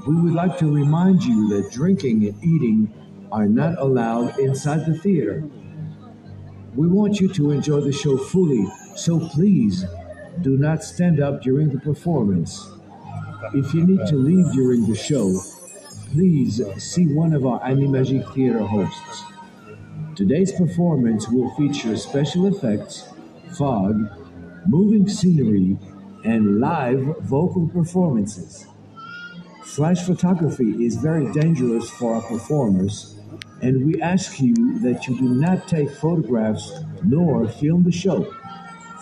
[0.06, 2.92] We would like to remind you that drinking and eating
[3.30, 5.42] are not allowed inside the theater.
[6.74, 8.66] We want you to enjoy the show fully,
[8.96, 9.84] so please
[10.40, 12.66] do not stand up during the performance.
[13.52, 15.38] If you need to leave during the show,
[16.12, 19.24] please see one of our Animagic Theater hosts.
[20.16, 23.06] Today's performance will feature special effects,
[23.58, 24.08] fog,
[24.66, 25.76] moving scenery,
[26.24, 28.66] and live vocal performances.
[29.64, 33.11] Flash photography is very dangerous for our performers,
[33.62, 36.72] and we ask you that you do not take photographs
[37.04, 38.26] nor film the show.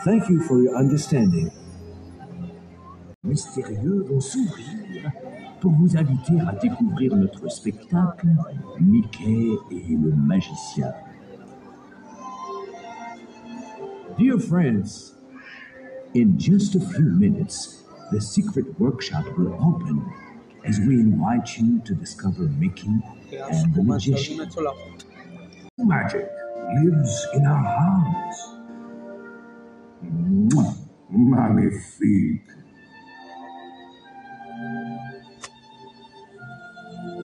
[0.05, 1.51] Thank you for your understanding.
[3.25, 5.13] Mystérieux vont s'ouvrir
[5.61, 8.29] pour vous inviter à découvrir notre spectacle
[8.81, 10.93] Mickey et le magicien.
[14.19, 15.15] Dear friends,
[16.15, 20.03] in just a few minutes, the secret workshop will open
[20.65, 22.89] as we invite you to discover Mickey
[23.33, 24.39] and the magician.
[25.79, 26.29] Magic
[26.75, 28.55] lives in our hearts.
[30.05, 30.75] Mwah,
[31.11, 32.47] Magnifique.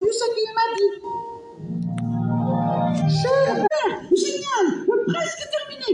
[0.01, 0.95] Tout ce qu'il m'a dit.
[3.09, 4.67] Super Génial
[5.07, 5.91] Presque terminé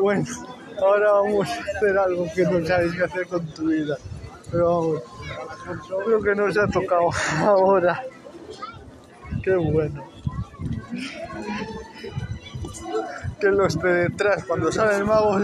[0.00, 0.24] Bueno,
[0.80, 3.96] ahora vamos a hacer algo que no sabéis qué hacer con tu vida.
[4.50, 5.02] Pero vamos,
[6.06, 7.10] lo que nos ha tocado
[7.44, 8.02] ahora.
[9.42, 10.04] Qué bueno.
[13.40, 15.38] Que los de detrás, cuando sale el mago,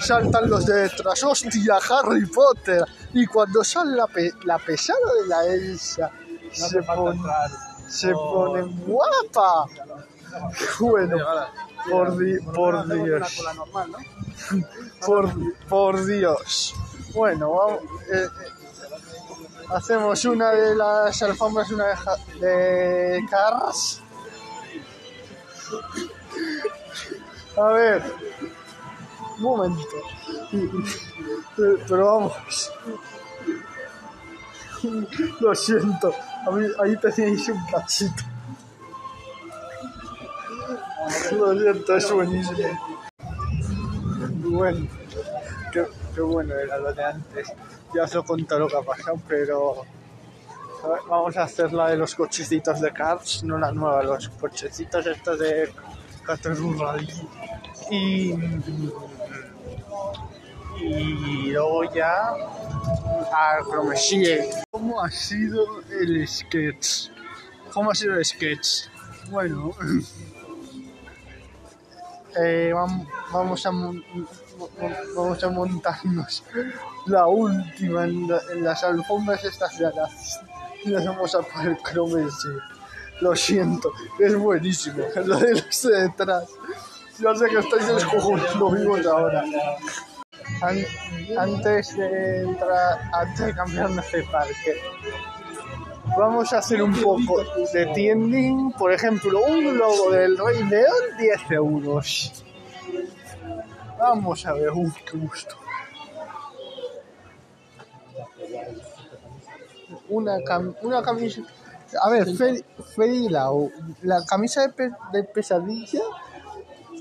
[0.00, 1.22] saltan los de detrás.
[1.24, 2.84] ¡Hostia, Harry Potter!
[3.14, 6.10] Y cuando sale la, pe- la pesada de la Elsa,
[6.52, 7.20] se pone,
[7.88, 9.64] se pone guapa.
[10.80, 11.16] Bueno,
[11.90, 13.42] por, di- por Dios.
[15.06, 15.30] Por,
[15.68, 16.74] por Dios.
[17.14, 17.80] Bueno, vamos,
[18.12, 18.28] eh,
[19.74, 21.86] hacemos una de las alfombras, una
[22.40, 24.00] de, de Cars.
[27.56, 28.02] A ver,
[29.38, 29.84] un momento.
[31.56, 32.72] Pero, vamos.
[35.40, 36.14] Lo siento,
[36.46, 36.96] a mí- ahí
[37.52, 38.22] un cachito.
[41.32, 42.58] Lo siento, es buenísimo.
[44.42, 44.86] Bueno,
[46.14, 47.52] qué, bueno era lo de antes.
[47.94, 49.82] Ya os he contado lo que ha pasado, pero
[51.08, 55.38] vamos a hacer la de los cochecitos de Cars, no la nueva, los cochecitos estos
[55.38, 55.72] de
[56.24, 57.08] Caterham Rally.
[57.90, 58.32] Y,
[60.80, 62.32] y luego ya
[63.32, 64.48] a Cromesie.
[64.70, 67.10] ¿Cómo ha sido el sketch?
[67.72, 68.86] ¿Cómo ha sido el sketch?
[69.30, 69.72] Bueno,
[72.36, 73.70] eh, vam- vamos, a
[75.16, 76.44] vamos a montarnos
[77.06, 80.40] la última en, la- en las alfombras estas de Alas.
[80.84, 82.50] Y nos vamos a poner Cromesie.
[83.20, 85.04] Lo siento, es buenísimo.
[85.26, 86.48] Lo de los de detrás.
[87.18, 89.44] Ya sé que estáis descojonando vivos ahora.
[90.62, 90.86] An-
[91.38, 94.80] antes de entrar, antes de cambiarnos de parque,
[96.16, 97.42] vamos a hacer un poco
[97.74, 98.72] de tiending.
[98.72, 102.44] Por ejemplo, un logo del Rey León, 10 euros.
[104.00, 105.54] Vamos a ver, uh, qué gusto.
[110.08, 111.42] Una, cam- una camisa.
[112.02, 112.64] A ver, Fe-
[112.94, 113.70] Feli Lau,
[114.02, 116.02] la camisa de, pe- de pesadilla,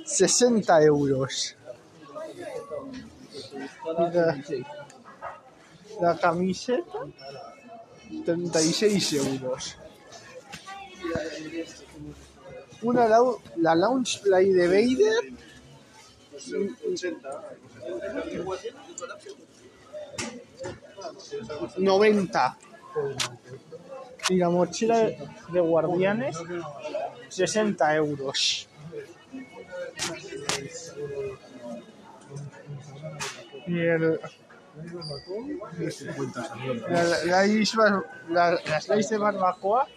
[0.05, 1.55] 60 euros.
[3.85, 4.38] La,
[6.01, 6.99] la camiseta,
[8.26, 9.77] 36 euros.
[12.81, 15.34] Una lau- la Lounge Play de Vader,
[21.77, 22.57] 90.
[24.29, 24.97] Y la mochila
[25.51, 26.35] de guardianes,
[27.29, 28.67] 60 euros.
[33.67, 34.19] Y el,
[36.89, 39.87] la, la, la isla- la- las leyes de barbacoa,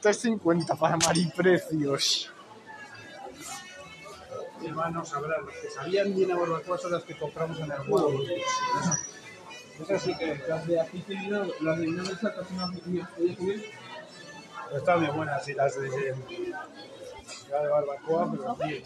[0.00, 2.31] 350 para mariprecios.
[4.64, 8.20] Hermano sabrá, los que sabían bien a barbacoa son las que compramos en el huevo.
[9.80, 11.04] Esas sí que las de aquí
[11.60, 12.70] las de esa casi no
[14.76, 16.14] están bien buenas, sí, las de, de
[17.50, 18.84] barbacoa, pero sí.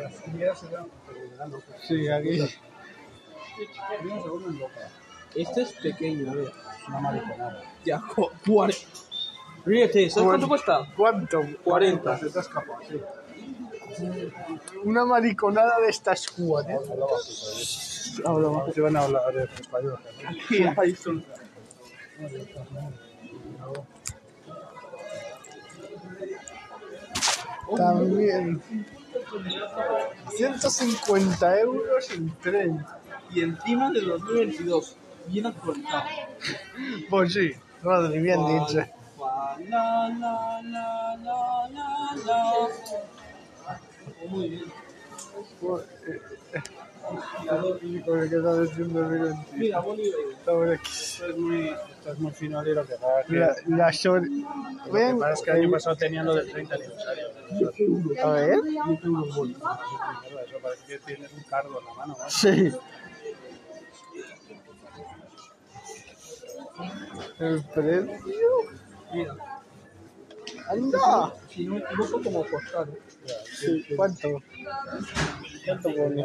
[0.00, 0.86] Las primeras eran.
[1.86, 2.58] Sí, aquí.
[3.98, 5.09] Primero, segundo en.
[5.34, 6.44] Este es pequeño, a ver.
[6.48, 7.62] Es una mariconada.
[7.84, 8.76] Ya, jo- cuare-
[9.64, 10.92] Ríete, ¿sabes cuánto cuesta?
[10.96, 11.42] ¿Cuánto?
[11.62, 12.18] 40.
[12.18, 13.00] Se te ha escapado, sí.
[14.84, 16.80] Una mariconada de estas cuatro.
[18.24, 19.98] Ahora se van a hablar de español.
[20.78, 21.24] Ahí son.
[27.76, 28.60] También
[30.36, 32.84] 150 euros el tren.
[33.32, 34.96] Y encima de 2022.
[35.26, 36.04] Bien actualizado.
[37.08, 37.52] Pues sí,
[37.82, 38.78] madre bien dicho.
[38.78, 38.86] La,
[39.68, 41.68] la, la, la, la,
[42.26, 42.52] la.
[44.28, 44.64] Muy bien.
[45.60, 45.86] Porque
[48.30, 49.34] ¿qué está diciendo el?
[49.54, 50.20] Mira, Bolívar.
[50.44, 50.90] Sobre aquí.
[50.92, 54.24] Esto es muy, esto es muy finalero que pasa que- La, short.
[54.24, 57.26] Lo que pasa es que el año pasado tenían lo del 30 aniversario.
[58.24, 58.62] A ver.
[58.62, 59.38] 10 euros.
[59.38, 62.16] Eso parece que tienes un cardo en la mano.
[62.18, 62.30] ¿no?
[62.30, 62.72] Sí.
[67.38, 68.50] El precio.
[69.12, 69.34] Mira.
[70.68, 71.34] ¡Anda!
[71.48, 72.88] Si no me equivoco, como costar.
[73.44, 74.28] Sí, ¿Cuánto?
[75.66, 76.24] ¿Cuánto pone?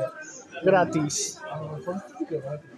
[0.64, 1.42] Gratis.
[1.52, 2.70] A lo mejor sí que gratis.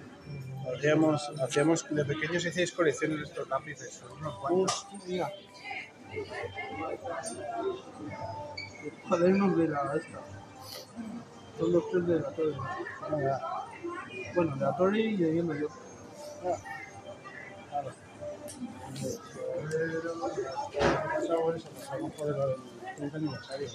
[0.75, 4.87] Hacíamos, hacíamos, de pequeños hacíais colecciones de estos lápices, son unos cuantos.
[5.07, 5.31] Mira.
[9.07, 10.19] Cuadernos de la esta.
[11.57, 12.55] Son los tres de la torre.
[14.35, 15.67] Bueno, de la torre y de viendo yo.
[16.41, 16.76] Claro.
[21.15, 22.35] Pasamos eso, pasamos por el
[22.95, 23.69] 30 aniversario.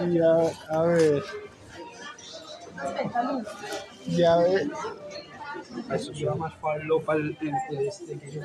[0.00, 0.18] Y
[0.70, 1.22] a, ver.
[4.06, 4.70] Y a ver.
[5.92, 7.36] Eso será más falopa el,
[7.86, 8.40] este que.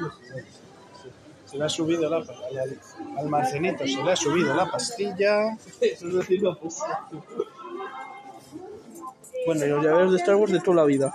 [1.45, 2.79] Se le ha subido la al,
[3.17, 5.57] al marcenito, se le ha subido la pastilla.
[5.81, 6.07] Eso
[9.49, 11.11] Bueno, y los llaveros de Star Wars de toda la vida.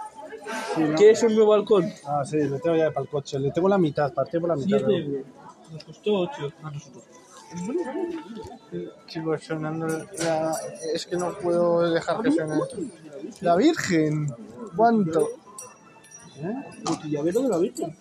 [0.75, 0.97] Sí, ¿no?
[0.97, 1.89] ¿Quieres un nuevo halcón?
[2.05, 3.39] Ah, sí, le tengo ya para el coche.
[3.39, 4.79] Le tengo la mitad, partí por la mitad.
[4.79, 5.27] 7 euros.
[5.73, 7.05] Nos costó 8 a nosotros.
[9.07, 10.53] Chicos, sonando la...
[10.93, 12.55] Es que no puedo dejar que suene.
[13.41, 14.35] La Virgen.
[14.77, 15.29] ¿Cuánto?
[16.89, 17.97] Multillavero de la Virgen.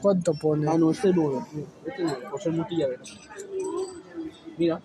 [0.00, 0.70] ¿Cuánto pone?
[0.70, 1.44] Ah, no, este 9.
[1.86, 3.02] Este 9, por ser multillavero.
[4.56, 4.80] Mira.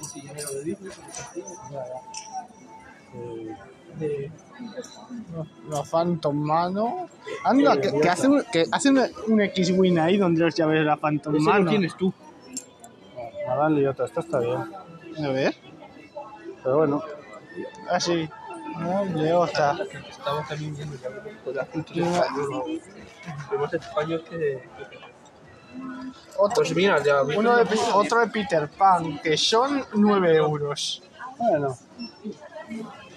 [0.00, 0.92] Multillavero de Disney.
[3.98, 4.30] De...
[5.68, 7.08] La Phantom Mano.
[7.44, 8.64] Anda, que, que hace, un, que
[9.28, 11.64] un, X-Wing ahí donde los llaves de la Phantom Ese Mano.
[11.64, 12.12] lo tienes tú.
[13.48, 15.24] Ah, dale, otra, esta está bien.
[15.24, 15.54] A ver.
[16.62, 17.02] Pero bueno.
[17.88, 18.28] Así.
[18.78, 19.76] Dale, otra.
[20.08, 20.96] Estamos también viendo
[21.52, 21.84] ya con.
[23.50, 24.62] Vemos español que...
[26.38, 27.22] Otro, Pues mira, ya...
[27.22, 31.02] uno de, otro de Peter Pan, que son 9 euros.
[31.38, 31.76] Bueno.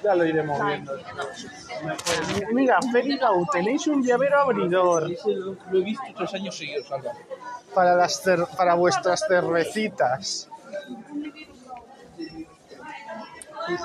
[0.03, 0.91] Ya lo iremos viendo.
[2.51, 6.87] Mira, Ferigau, tenéis un llavero abridor lo, he visto tres años seguidos,
[7.73, 10.49] para, las cer- para vuestras cervecitas.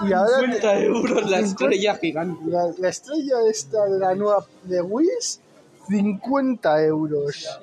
[0.08, 2.40] Y ahora 50 euros la estrella gigante.
[2.50, 5.38] la, la estrella esta de la nueva de Wish,
[5.88, 7.58] 50 euros.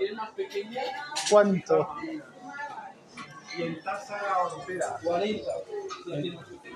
[1.29, 1.95] ¿Cuánto?
[3.57, 4.99] Y en taza hortera.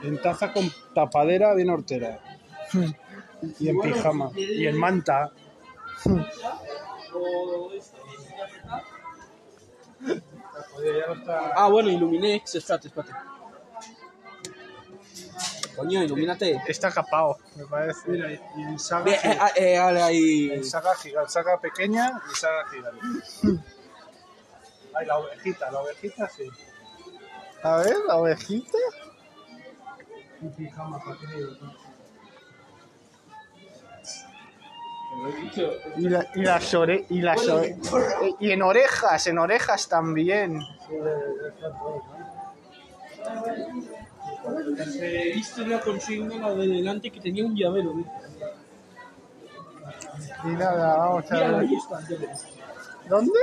[0.04, 2.20] En taza con tapadera bien hortera.
[3.60, 4.32] Y en pijama.
[4.36, 5.32] Y en manta.
[11.56, 13.12] Ah, bueno, Illuminex, espérate, espérate.
[15.80, 16.62] Coño, ilumínate.
[16.68, 18.10] Está capado, me parece.
[18.10, 19.18] Mira, y en saga, Ve,
[19.56, 20.52] eh, ahí.
[20.52, 23.64] en saga gigante, saga pequeña y saga gigante.
[24.94, 26.50] Ay, la ovejita, la ovejita sí.
[27.64, 28.78] A ver, la ovejita.
[30.42, 31.26] Y pijama para que
[35.98, 37.76] Y, la, y las ore- y las ore-
[38.40, 40.60] y en orejas, en orejas también.
[45.02, 47.92] He visto la consigna, la de delante, que tenía un llavero.
[48.00, 48.06] ¿eh?
[50.46, 51.60] Y nada, vamos a Mira, ver.
[51.62, 52.00] ahí está.
[53.10, 53.40] ¿Dónde?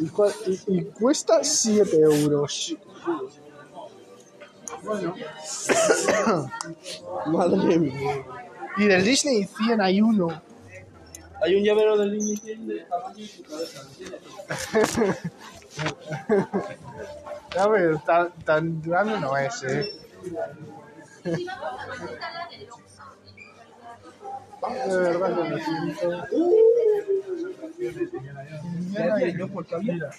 [0.00, 2.76] Y, cua- y- y cuesta 7 euros.
[4.82, 5.14] Bueno.
[7.26, 8.24] Madre mía.
[8.76, 10.40] Y del Disney 100 hay uno.
[11.40, 13.82] Hay un llavero del niño de tamaño cabeza.
[13.88, 14.20] ¿entiendes?
[17.58, 19.88] A ver, tan, tan grande no es, eh.
[24.88, 26.26] De verdad que me siento.
[28.90, 30.10] Fíjate, yo porque había-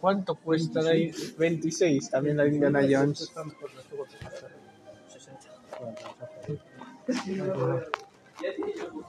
[0.00, 3.32] ¿Cuánto cuesta la in- 26 también la Indiana Jones?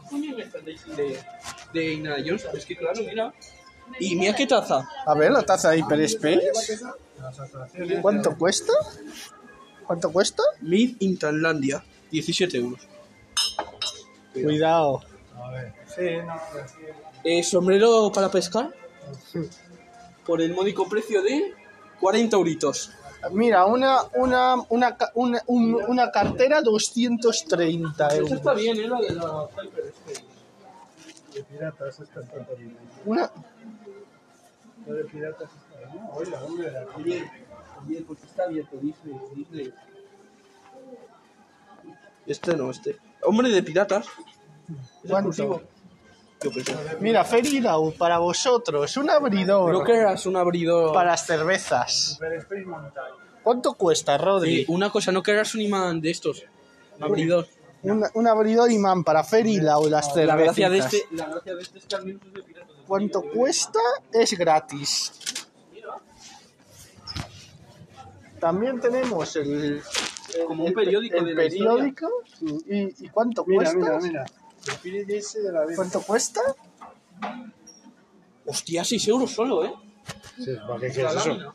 [0.10, 1.20] Coño, merchandising de,
[1.74, 2.46] de Indiana Jones.
[2.54, 3.34] Es que claro, mira.
[4.00, 4.88] Y mira qué taza.
[5.06, 6.52] A ver, la taza de Hyper Space.
[8.02, 8.74] ¿Cuánto cuesta?
[9.86, 10.44] ¿Cuánto cuesta?
[10.62, 11.84] Made in Tailandia.
[12.12, 12.88] 17 euros.
[14.34, 15.02] Cuidado.
[15.36, 15.74] A ver.
[15.88, 16.36] Sí, no,
[16.68, 16.86] sí.
[17.24, 18.74] Eh, sombrero para pescar.
[20.26, 21.54] Por el módico precio de
[22.00, 22.92] 40 euritos.
[23.32, 28.32] Mira, una, una, una, ca- una, un- una cartera 230 Esta euros.
[28.32, 28.88] está bien, ¿eh?
[28.88, 30.24] La de la Hyperspace.
[31.34, 32.78] De piratas esta está también.
[33.06, 33.32] Una,
[34.86, 36.04] La de piratas está bien.
[36.14, 37.30] Oiga, hombre, la Bien,
[37.84, 39.20] bien, porque está abierto Disney.
[39.36, 39.74] Disney.
[42.26, 42.98] Este no, este.
[43.24, 44.06] Hombre de piratas.
[45.04, 45.12] Es.
[47.00, 50.94] Mira, Ferirau, para vosotros, un abridor Creo que eras un abridor.
[50.94, 52.20] para las cervezas.
[53.44, 54.66] ¿Cuánto cuesta, Rodri?
[54.68, 56.44] Una cosa, no querrás un imán de estos.
[57.00, 57.48] Abridor.
[57.84, 60.38] Un, un abridor imán para Ferirau, las La cervezas.
[60.44, 62.76] gracia de este, la gracia de este es que al menos es de piratas.
[62.88, 63.80] ¿Cuánto cuesta?
[64.12, 65.12] Es gratis.
[68.40, 69.82] También tenemos el,
[70.48, 71.70] Como un el- periódico el de la historia.
[71.74, 72.10] periódico.
[72.68, 73.78] ¿Y, y cuánto Mira, cuesta?
[73.78, 74.26] mira, mira.
[75.08, 75.66] Ese de la.
[75.76, 76.42] ¿Cuánto cuesta?
[78.46, 79.74] Hostia, 6 euros solo, ¿eh?
[80.38, 81.30] Sí, ¿para qué La quieres eso?
[81.30, 81.54] lámina.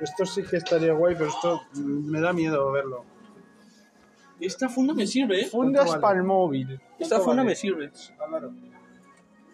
[0.00, 3.04] Esto sí que estaría guay, pero esto me da miedo verlo.
[4.40, 5.46] Esta funda me sirve, ¿eh?
[5.46, 6.00] Fundas vale?
[6.00, 6.72] para el móvil.
[6.98, 7.50] Esta ¿Cuánto funda vale?
[7.50, 7.92] me sirve.
[8.24, 8.52] Álvaro.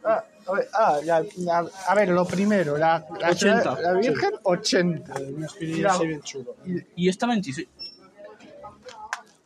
[0.05, 3.81] Ah, a ver, ah, ya, ya, a ver, lo primero, la, la, 80.
[3.81, 5.12] la Virgen 80.
[5.36, 6.56] Un Spirit Mira, ese bien chulo.
[6.97, 7.69] Y esta 26.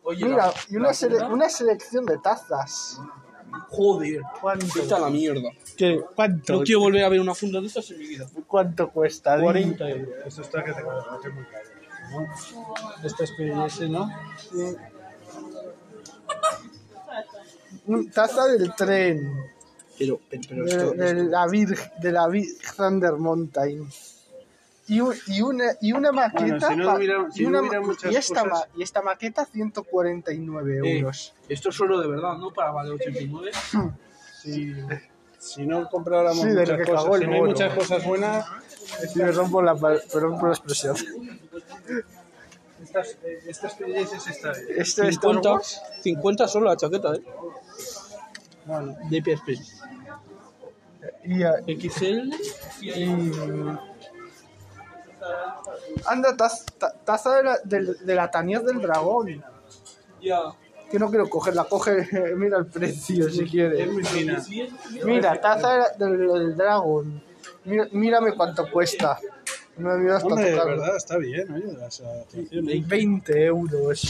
[0.05, 3.01] Oye, Mira, la- y una, la sele- una selección de tazas.
[3.69, 4.97] Joder, ¿Cuánto?
[4.97, 5.51] a la mierda.
[5.77, 6.01] ¿Qué?
[6.15, 6.53] ¿Cuánto?
[6.55, 8.27] No quiero volver a ver una funda de estas en mi vida.
[8.47, 9.41] ¿Cuánto cuesta?
[9.41, 10.09] 40 euros.
[10.27, 11.69] Esto está que te parece muy caro.
[12.13, 13.05] ¿no?
[13.05, 14.11] Esta es PDS, ¿no?
[17.87, 19.51] Mm, Taza del tren.
[19.99, 23.89] Pero, pero, pero de, esto, de la Virg, de la Big Thunder Mountain.
[24.93, 26.45] Y, y una, y una maqueta.
[26.45, 29.01] Bueno, si no hubiera- y, si no una muchas y esta, cosas- ma- y esta
[29.03, 31.35] maqueta, 149 Eh, euros.
[31.49, 33.51] esto es oro de verdad, no para vale 89.
[34.43, 34.75] Si,
[35.39, 38.45] si no compráramos Sí, muchas que cosas, si no hay muchas cosas buenas,
[39.13, 40.97] Si me rompo la, perdón por la expresión.
[42.83, 44.67] estas, eh, estas está bien.
[44.77, 45.61] Este es 50,
[46.03, 47.23] 50 solo la chaqueta, ¿eh?
[48.67, 49.51] Bueno, De PSP.
[51.25, 52.33] Y, a- XL.
[52.81, 53.31] y-
[56.07, 59.43] Anda, taz- ta- taza de la, del- de la Tanier del Dragón.
[60.21, 60.39] Ya.
[60.91, 62.07] Que no quiero cogerla, coge,
[62.37, 63.81] mira el precio si quieres.
[63.81, 64.43] es muy fina.
[65.05, 67.23] Mira, taza de la- del, del Dragon.
[67.65, 69.19] Mira, mírame cuánto cuesta.
[69.77, 72.87] No me olvido hasta Hombre, de verdad, está bien, oye, las atracciones.
[72.87, 74.01] 20 euros.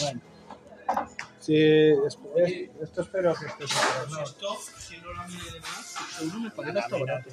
[1.39, 4.24] Sí, es- es- esto espero que esté superado.
[4.24, 4.48] Esto,
[4.78, 7.31] si no la mide de más, seguro me parece hasta barato.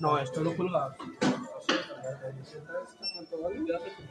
[0.00, 0.96] No, esto lo cuelga.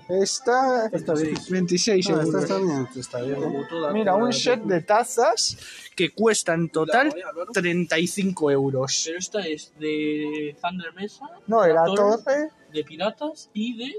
[0.09, 1.35] Esta, Está bien.
[1.49, 2.43] 26 No, euros.
[2.43, 3.91] está bien, está.
[3.91, 5.57] Mira, un set de tazas
[5.95, 7.13] que cuesta en total
[7.53, 9.03] 35 euros.
[9.05, 11.25] Pero esta es de Thunder Mesa.
[11.47, 12.49] No, era Torre, torre.
[12.73, 13.93] De piratas y de.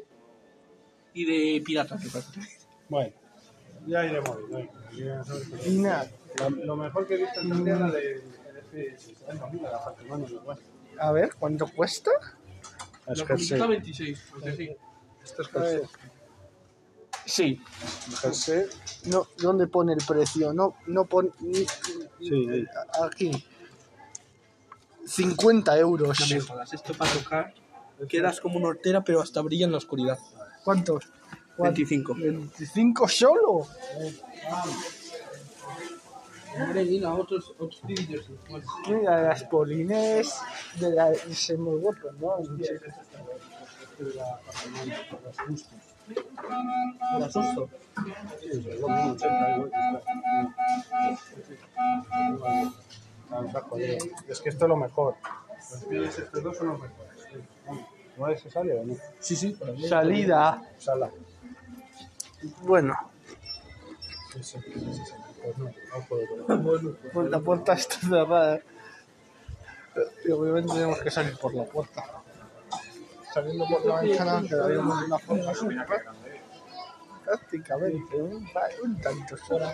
[1.14, 2.00] Y de piratas.
[2.88, 3.12] Bueno,
[3.86, 4.38] ya iremos
[5.66, 6.10] Y nada.
[6.64, 8.22] Lo, mejor que he visto en la de
[10.30, 10.58] igual.
[10.98, 12.10] A ver, ¿cuánto cuesta?
[13.18, 14.18] La camiseta 26.
[14.30, 14.70] porque sí.
[15.24, 15.80] Esto es jersey.
[17.26, 17.60] Sí.
[18.20, 18.62] Jersey.
[19.06, 20.52] No, ¿Dónde pone el precio?
[20.52, 21.30] No, no pone.
[21.40, 21.66] ni-
[22.20, 22.66] Sí.
[23.02, 23.44] Aquí.
[25.06, 26.20] 50 euros.
[26.20, 27.54] No me jodas, esto para tocar.
[28.08, 30.18] Quedas como una hortera, pero hasta brilla en la oscuridad.
[30.64, 31.04] ¿Cuántos?
[31.58, 32.14] 25.
[32.14, 33.66] 25 solo.
[36.58, 37.80] Mira, otros, otros.
[38.48, 40.40] Bueno, Mira, las polines
[40.78, 42.38] de la se muy guapo, ¿no?
[47.18, 47.68] la asusto.
[48.88, 49.16] Ah.
[54.28, 55.14] Es que esto es lo mejor.
[55.70, 57.10] Los pies estos dos son los mejores.
[58.16, 58.96] ¿No si sale o no?
[59.20, 59.56] Sí, sí.
[59.88, 60.62] Salida.
[60.78, 61.10] Sala.
[62.62, 62.96] Bueno,
[64.32, 65.29] sí, sí, sí.
[65.42, 66.62] Pues no, no
[67.12, 67.28] puedo.
[67.28, 68.60] la puerta está cerrada.
[70.24, 72.04] Y obviamente tenemos que salir por la puerta.
[73.32, 75.86] Saliendo por la ventana quedaríamos de una forma súper
[77.24, 78.48] prácticamente un,
[78.82, 79.66] un tanto solo.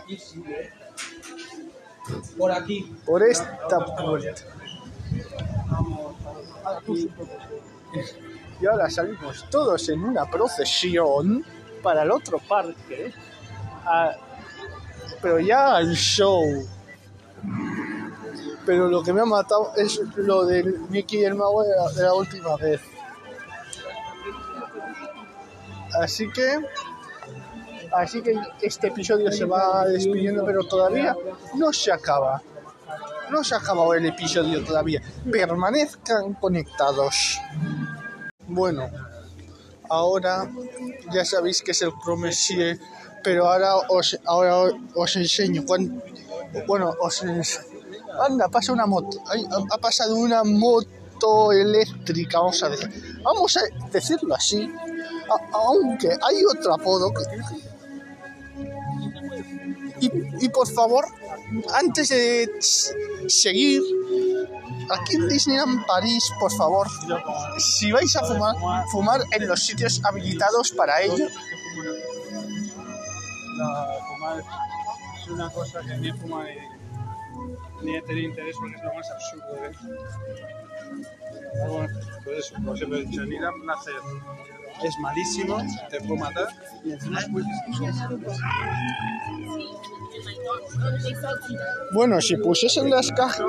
[2.37, 2.95] Por aquí.
[3.05, 4.43] por esta puerta.
[8.61, 11.45] Y ahora salimos todos en una procesión
[11.83, 13.13] para el otro parque.
[13.85, 14.17] a-
[15.27, 16.41] pero ya al show.
[18.65, 22.15] Pero lo que me ha matado es lo del Mickey y el Mago de la,
[22.15, 22.81] última vez.
[26.01, 26.61] Así que
[27.93, 31.17] Así que este episodio se va despidiendo, pero todavía
[31.55, 32.41] no se acaba.
[33.29, 35.03] No se ha acabado el episodio todavía.
[35.29, 37.41] Permanezcan conectados.
[38.47, 38.89] Bueno,
[39.89, 40.49] ahora
[41.13, 41.93] ya sabéis que es el
[43.27, 44.53] pero ahora os, ahora
[44.95, 45.61] os enseño.
[45.69, 45.91] cuán-
[46.69, 47.59] bueno, os ens-
[48.27, 49.19] Anda, pasa una moto.
[49.75, 52.63] Ha, pasado una moto eléctrica, vamos
[53.57, 53.63] a
[53.93, 54.61] decirlo así.
[55.53, 57.13] Aunque hay otro apodo
[60.01, 60.07] y,
[60.45, 61.05] y por favor,
[61.75, 62.49] antes de
[63.29, 63.83] seguir,
[64.97, 66.87] aquí en Disneyland París, por favor,
[67.59, 68.55] si vais a fumar,
[68.93, 71.27] fumar en los sitios habilitados para ello.
[73.57, 74.45] La fumar
[75.17, 79.11] es una cosa que ni fuma ni, ni he tenido interés porque es lo más
[79.11, 79.71] absurdo de
[81.69, 83.95] Bueno, pues eso, como siempre he dicho, en ir a placer
[84.85, 85.59] es malísimo,
[85.91, 86.49] te puede matar
[86.85, 87.47] y encima pues,
[91.93, 93.43] Bueno, si pusiesen las cajas.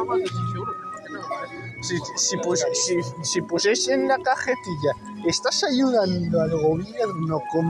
[1.87, 4.91] Si, si, pus- si, si pusiesen la cajetilla,
[5.25, 7.65] estás ayudando al gobierno con,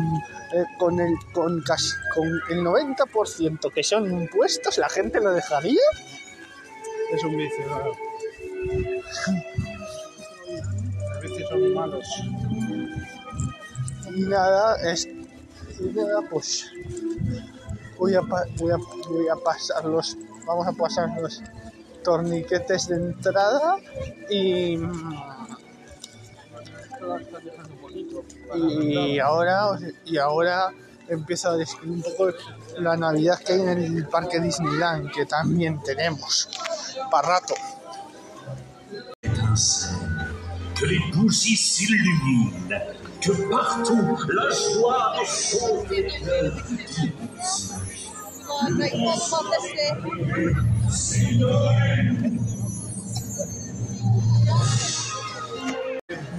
[0.53, 5.81] eh, con, el, con, casi, con el 90% que son impuestos, ¿la gente lo dejaría?
[7.11, 7.64] es un vicio.
[7.68, 7.91] claro.
[11.14, 12.07] Los vicios son malos.
[14.15, 16.72] Y nada, es, y nada pues
[17.99, 18.77] voy a, voy, a,
[19.10, 21.41] voy a pasarlos, vamos a pasarlos
[22.07, 23.75] torniquetes de entrada
[24.29, 24.79] y
[28.55, 30.73] y ahora y ahora
[31.09, 32.29] empiezo a describir un poco
[32.77, 36.49] la Navidad que hay en el parque Disneyland que también tenemos
[37.11, 37.55] para rato.
[40.89, 42.69] Les bougies s'illuminent,
[43.19, 45.25] que partout la joie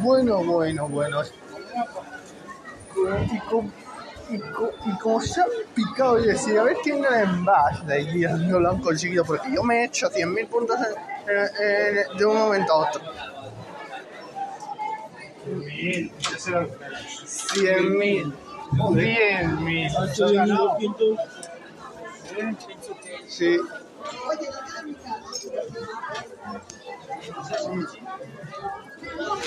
[0.02, 1.22] Bueno, bueno, bueno.
[3.32, 3.70] Y como,
[4.30, 5.44] y y como se ha
[5.74, 9.24] picado y decir, a ver quién gana en Bash, de ahí no lo han conseguido,
[9.24, 13.01] porque yo me he hecho 100.000 puntos en- en- en- de un momento a otro.
[17.24, 18.35] 100.000.
[18.76, 19.97] 100.000.
[19.97, 20.76] ¿Has ganado?
[23.27, 23.59] Sí.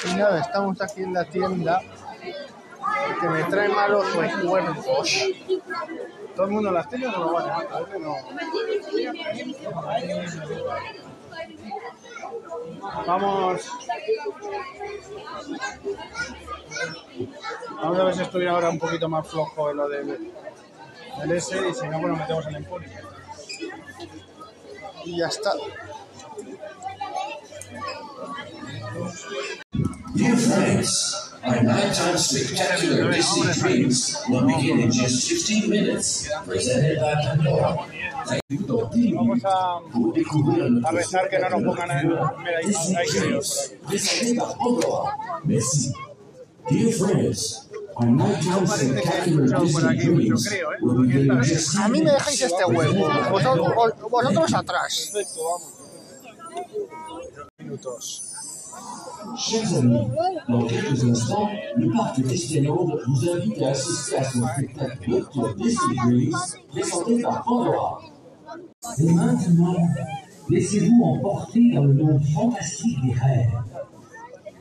[0.06, 1.82] Y nada, estamos aquí en la tienda
[3.20, 4.86] que me trae malos recuerdos.
[6.36, 7.52] Todo el mundo las tiene o no lo vale.
[7.52, 8.16] A ver, no.
[13.06, 13.72] Vamos.
[17.82, 20.32] Vamos a ver si estuviera ahora un poquito más flojo en lo del,
[21.20, 22.90] del S y si no, pues nos metemos en el Emporio.
[25.06, 25.52] Y ya está.
[30.14, 37.16] Dear friends, our nighttime spectacular Disney Dreams will begin in just 15 minutes, presented by
[37.16, 37.88] Pandora.
[39.16, 39.80] Vamos a,
[40.86, 42.08] a rezar que no nos pongan en.
[42.10, 43.08] Mira, ahí, ahí.
[46.70, 47.71] Dear friends,
[51.44, 53.08] just A mí me dejáis este huevo.
[53.32, 55.12] Vosotros, vos- vosotros atrás.
[57.60, 58.28] Minutos.
[59.38, 60.08] Chers amis,
[60.50, 65.96] dans quelques instants, le parc Disneyland vous invite à assister à son spectacle nocturne Disney
[66.06, 66.38] Dreams,
[66.72, 68.02] présenté par Pandora.
[68.98, 69.76] Et maintenant,
[70.50, 73.54] laissez-vous emporter dans le monde fantastique des rêves.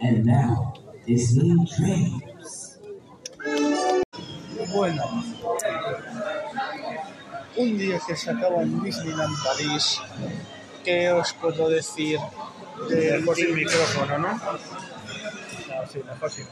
[0.03, 0.73] And now,
[1.07, 2.21] Disney Dreams.
[4.73, 5.03] Bueno,
[7.57, 10.01] un día que se acaba en Disneyland París,
[10.85, 12.19] ¿qué os puedo decir
[12.89, 14.29] de Mejor sin micrófono, ¿no?
[14.33, 14.39] No,
[15.93, 16.43] sí, mejor sí.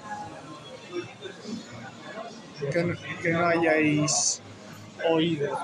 [2.72, 4.42] que, no- que no hayáis
[5.08, 5.56] oído?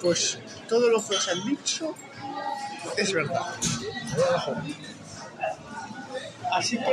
[0.00, 1.94] Pues todo lo que os han dicho
[2.96, 3.46] es verdad.
[6.52, 6.84] Así que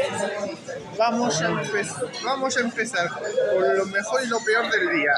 [0.98, 1.50] vamos a,
[2.62, 5.12] empezar con lo mejor y lo peor del día.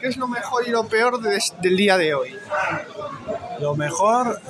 [0.00, 2.36] ¿Qué es lo mejor y lo peor de- del día de hoy?
[3.60, 4.40] Lo mejor,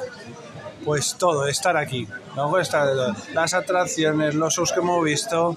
[0.84, 2.08] pues todo, estar aquí.
[2.34, 2.88] Lo mejor estar
[3.32, 5.56] las atracciones, los shows que hemos visto,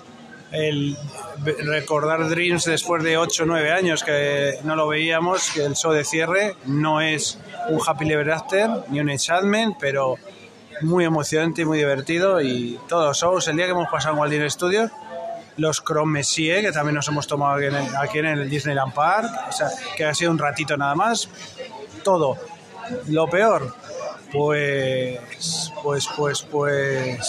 [0.52, 0.98] el
[1.66, 5.94] recordar Dreams después de 8 o 9 años que no lo veíamos, que el show
[5.94, 7.40] de cierre no es
[7.70, 8.36] un Happy Ever
[8.90, 10.16] ni un Enchantment, pero
[10.82, 12.42] muy emocionante y muy divertido.
[12.42, 14.92] Y todos los shows, el día que hemos pasado en Walt Disney Studios,
[15.58, 19.30] los Chrome que también nos hemos tomado aquí en el, aquí en el Disneyland Park,
[19.50, 21.30] o sea, que ha sido un ratito nada más,
[22.04, 22.38] todo.
[23.08, 23.76] Lo peor,
[24.32, 25.20] pues,
[25.84, 27.20] pues, pues, pues,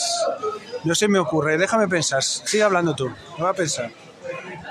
[0.85, 3.91] no se me ocurre, déjame pensar, sigue hablando tú, me va a pensar.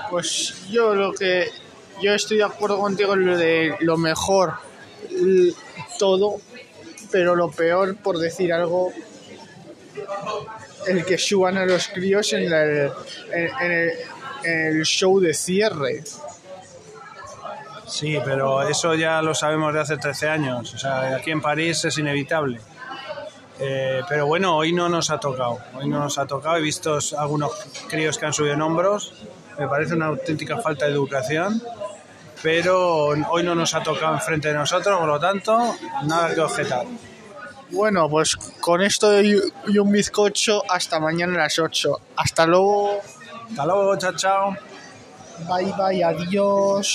[0.09, 1.49] Pues yo lo que
[2.01, 4.53] yo estoy de acuerdo contigo en lo de lo mejor
[5.97, 6.39] todo,
[7.11, 8.91] pero lo peor por decir algo
[10.87, 12.91] el que suban a los críos en, el,
[13.31, 13.91] en
[14.43, 16.03] el show de cierre.
[17.89, 20.73] Sí, pero eso ya lo sabemos de hace 13 años.
[20.73, 22.59] O sea, aquí en París es inevitable.
[23.59, 25.59] Eh, pero bueno, hoy no nos ha tocado.
[25.73, 26.55] Hoy no nos ha tocado.
[26.57, 27.51] He visto algunos
[27.89, 29.13] críos que han subido en hombros.
[29.57, 31.61] Me parece una auténtica falta de educación.
[32.41, 36.85] Pero hoy no nos ha tocado enfrente de nosotros, por lo tanto, nada que objetar.
[37.71, 41.99] Bueno, pues con esto y un bizcocho hasta mañana a las 8.
[42.15, 42.99] Hasta luego.
[43.49, 44.57] Hasta luego, chao, chao.
[45.47, 46.87] Bye bye, adiós.